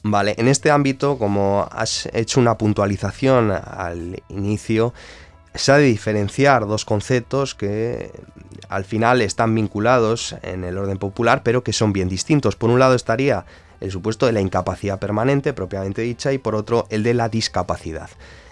Vale, 0.03 0.35
en 0.39 0.49
este 0.49 0.71
ámbito, 0.71 1.19
como 1.19 1.69
has 1.71 2.09
hecho 2.15 2.41
una 2.41 2.57
puntualización 2.57 3.51
al 3.51 4.23
inicio, 4.29 4.95
se 5.55 5.73
ha 5.73 5.77
de 5.77 5.85
diferenciar 5.85 6.67
dos 6.67 6.85
conceptos 6.85 7.55
que 7.55 8.11
al 8.69 8.85
final 8.85 9.21
están 9.21 9.55
vinculados 9.55 10.37
en 10.43 10.65
el 10.65 10.79
orden 10.79 10.97
popular, 10.97 11.43
pero 11.43 11.63
que 11.63 11.73
son 11.73 11.93
bien 11.93 12.09
distintos. 12.09 12.57
Por 12.57 12.71
un 12.71 12.79
lado 12.79 12.95
estaría 12.95 13.45
el 13.81 13.91
supuesto 13.91 14.27
de 14.27 14.33
la 14.33 14.41
incapacidad 14.41 14.99
permanente 14.99 15.53
propiamente 15.53 16.03
dicha 16.03 16.33
y 16.33 16.39
por 16.39 16.55
otro 16.55 16.87
el 16.91 17.03
de 17.03 17.15
la 17.15 17.29
discapacidad. 17.29 18.11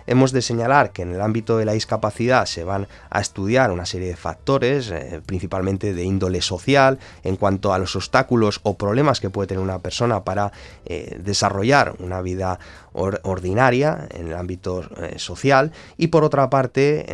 Hemos 0.08 0.32
de 0.32 0.42
señalar 0.42 0.90
que 0.92 1.02
en 1.02 1.14
el 1.14 1.20
ámbito 1.20 1.58
de 1.58 1.64
la 1.64 1.72
discapacidad 1.72 2.46
se 2.46 2.64
van 2.64 2.88
a 3.10 3.20
estudiar 3.20 3.70
una 3.70 3.86
serie 3.86 4.08
de 4.08 4.16
factores, 4.16 4.90
eh, 4.90 5.20
principalmente 5.24 5.92
de 5.92 6.02
índole 6.02 6.40
social, 6.42 6.98
en 7.22 7.36
cuanto 7.36 7.72
a 7.72 7.78
los 7.78 7.94
obstáculos 7.94 8.60
o 8.62 8.76
problemas 8.76 9.20
que 9.20 9.30
puede 9.30 9.48
tener 9.48 9.62
una 9.62 9.80
persona 9.80 10.24
para 10.24 10.50
eh, 10.86 11.18
desarrollar 11.22 11.94
una 12.00 12.22
vida 12.22 12.58
ordinaria 12.94 14.08
en 14.10 14.28
el 14.28 14.34
ámbito 14.34 14.82
eh, 14.96 15.18
social. 15.18 15.70
Y 15.98 16.08
por 16.08 16.24
otra 16.24 16.50
parte 16.50 17.06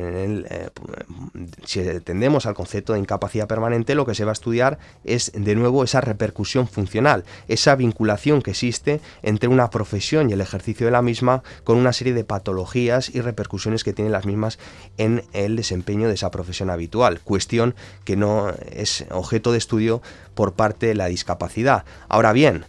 si 1.67 1.83
tendemos 2.01 2.47
al 2.47 2.55
concepto 2.55 2.95
de 2.95 3.01
incapacidad 3.01 3.47
permanente 3.47 3.95
lo 3.95 4.07
que 4.07 4.15
se 4.15 4.25
va 4.25 4.31
a 4.31 4.33
estudiar 4.33 4.79
es 5.05 5.33
de 5.35 5.55
nuevo 5.55 5.85
esa 5.85 6.01
repercusión 6.01 6.69
funcional 6.69 7.25
esa 7.49 7.75
vinculación 7.75 8.41
que 8.41 8.53
existe 8.53 9.01
entre 9.23 9.49
una 9.49 9.69
profesión 9.69 10.31
y 10.31 10.33
el 10.33 10.41
ejercicio 10.41 10.87
de 10.87 10.93
la 10.93 11.03
misma 11.03 11.43
con 11.65 11.77
una 11.77 11.93
serie 11.93 12.15
de 12.15 12.25
patologías 12.25 12.84
y 12.85 13.21
repercusiones 13.21 13.85
que 13.85 13.93
tienen 13.93 14.13
las 14.13 14.27
mismas 14.27 14.59
en 14.99 15.25
el 15.33 15.57
desempeño 15.57 16.09
de 16.09 16.15
esa 16.15 16.31
profesión 16.31 16.71
habitual, 16.71 17.21
cuestión 17.21 17.75
que 18.05 18.17
no 18.17 18.53
es 18.71 19.05
objeto 19.11 19.53
de 19.53 19.59
estudio 19.59 20.03
por 20.35 20.53
parte 20.53 20.87
de 20.87 20.95
la 20.95 21.07
discapacidad. 21.07 21.85
Ahora 22.09 22.33
bien, 22.33 22.67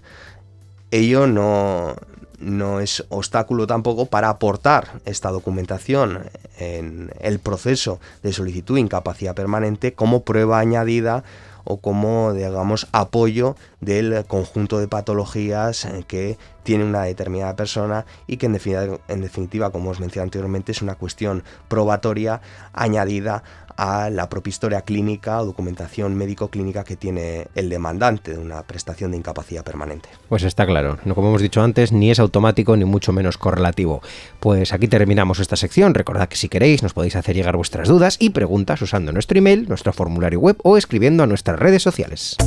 ello 0.92 1.28
no, 1.28 1.96
no 2.40 2.80
es 2.80 3.06
obstáculo 3.10 3.68
tampoco 3.68 4.06
para 4.06 4.30
aportar 4.30 5.02
esta 5.06 5.32
documentación 5.32 6.30
en 6.58 7.12
el 7.20 7.40
proceso 7.40 8.00
de 8.24 8.34
solicitud 8.34 8.76
de 8.76 8.82
incapacidad 8.82 9.36
permanente 9.36 9.94
como 9.94 10.24
prueba 10.24 10.60
añadida 10.60 11.24
o 11.66 11.78
como, 11.78 12.34
digamos, 12.34 12.88
apoyo 12.92 13.56
del 13.82 14.24
conjunto 14.26 14.80
de 14.80 14.88
patologías 14.88 15.88
que 16.08 16.38
tiene 16.66 16.84
una 16.84 17.04
determinada 17.04 17.56
persona 17.56 18.06
y 18.28 18.38
que 18.38 18.48
en 18.48 19.22
definitiva, 19.22 19.70
como 19.72 19.92
os 19.92 20.00
mencioné 20.02 20.24
anteriormente, 20.24 20.74
es 20.74 20.82
una 20.82 20.96
cuestión 20.96 21.44
probatoria 21.70 22.42
añadida 22.74 23.44
a 23.78 24.10
la 24.10 24.30
propia 24.30 24.50
historia 24.50 24.82
clínica 24.82 25.40
o 25.42 25.46
documentación 25.46 26.16
médico-clínica 26.16 26.84
que 26.84 26.96
tiene 26.96 27.48
el 27.56 27.70
demandante 27.70 28.34
de 28.34 28.40
una 28.40 28.64
prestación 28.64 29.12
de 29.12 29.18
incapacidad 29.18 29.64
permanente. 29.64 30.10
Pues 30.30 30.44
está 30.44 30.66
claro, 30.66 30.98
no 31.06 31.14
como 31.14 31.30
hemos 31.30 31.42
dicho 31.42 31.62
antes, 31.62 31.92
ni 31.92 32.10
es 32.10 32.20
automático 32.20 32.76
ni 32.76 32.86
mucho 32.86 33.12
menos 33.12 33.38
correlativo. 33.38 34.02
Pues 34.40 34.74
aquí 34.74 34.88
terminamos 34.88 35.40
esta 35.40 35.56
sección. 35.56 35.94
Recordad 35.94 36.30
que 36.30 36.38
si 36.38 36.50
queréis 36.50 36.84
nos 36.84 36.94
podéis 36.94 37.16
hacer 37.16 37.36
llegar 37.36 37.58
vuestras 37.58 37.88
dudas 37.88 38.18
y 38.20 38.32
preguntas 38.32 38.82
usando 38.82 39.12
nuestro 39.12 39.38
email, 39.38 39.68
nuestro 39.68 39.94
formulario 39.94 40.40
web 40.40 40.58
o 40.64 40.78
escribiendo 40.78 41.24
a 41.24 41.28
nuestras 41.28 41.60
redes 41.60 41.84
sociales. 41.84 42.38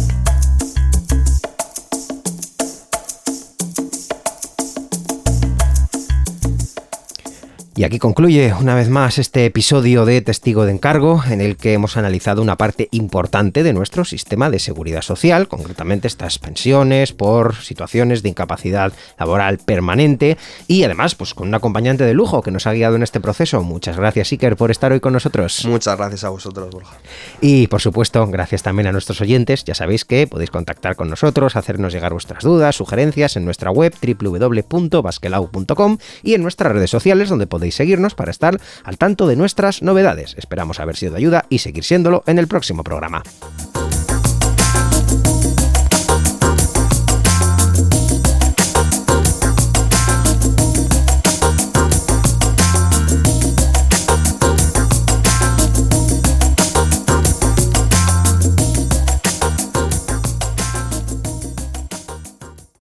Y 7.79 7.85
aquí 7.85 8.01
concluye 8.01 8.53
una 8.61 8.75
vez 8.75 8.89
más 8.89 9.19
este 9.19 9.47
episodio 9.47 10.05
de 10.05 10.21
Testigo 10.21 10.65
de 10.65 10.73
Encargo, 10.73 11.23
en 11.31 11.41
el 11.41 11.57
que 11.57 11.75
hemos 11.75 11.97
analizado 11.97 12.43
una 12.43 12.57
parte 12.57 12.89
importante 12.91 13.63
de 13.63 13.73
nuestro 13.73 14.05
sistema 14.05 14.51
de 14.51 14.59
seguridad 14.59 15.03
social, 15.03 15.47
concretamente 15.47 16.09
estas 16.09 16.41
pensiones 16.41 17.13
por 17.13 17.55
situaciones 17.55 18.25
de 18.25 18.31
incapacidad 18.31 18.93
laboral 19.17 19.59
permanente 19.59 20.39
y 20.67 20.83
además 20.83 21.15
pues 21.15 21.35
con 21.35 21.47
un 21.47 21.55
acompañante 21.55 22.03
de 22.03 22.15
lujo 22.15 22.43
que 22.43 22.51
nos 22.51 22.67
ha 22.67 22.73
guiado 22.73 22.97
en 22.97 23.05
este 23.05 23.21
proceso. 23.21 23.63
Muchas 23.63 23.97
gracias 23.97 24.33
Iker 24.33 24.57
por 24.57 24.73
estar 24.73 24.91
hoy 24.91 24.99
con 24.99 25.13
nosotros. 25.13 25.65
Muchas 25.65 25.97
gracias 25.97 26.25
a 26.25 26.31
vosotros, 26.31 26.71
Borja. 26.71 26.97
Y 27.41 27.69
por 27.69 27.81
supuesto, 27.81 28.27
gracias 28.27 28.65
también 28.65 28.89
a 28.89 28.93
nuestros 28.93 29.21
oyentes. 29.21 29.63
Ya 29.63 29.77
sabéis 29.77 30.05
que 30.05 30.27
podéis 30.27 30.51
contactar 30.51 30.97
con 30.97 31.09
nosotros, 31.09 31.55
hacernos 31.55 31.93
llegar 31.93 32.11
vuestras 32.11 32.43
dudas, 32.43 32.75
sugerencias 32.75 33.37
en 33.37 33.45
nuestra 33.45 33.71
web 33.71 33.95
www.basquelau.com 34.03 35.99
y 36.25 36.35
en 36.35 36.43
nuestras 36.43 36.73
redes 36.73 36.91
sociales 36.91 37.29
donde 37.29 37.47
podéis 37.69 37.75
seguirnos 37.75 38.15
para 38.15 38.31
estar 38.31 38.59
al 38.85 38.97
tanto 38.97 39.27
de 39.27 39.37
nuestras 39.37 39.83
novedades. 39.83 40.35
Esperamos 40.39 40.81
haber 40.81 40.97
sido 40.97 41.13
de 41.13 41.19
ayuda 41.19 41.45
y 41.51 41.59
seguir 41.59 41.85
siéndolo 41.85 42.25
en 42.27 42.39
el 42.39 42.49
próximo 42.49 42.83
programa. 42.83 43.23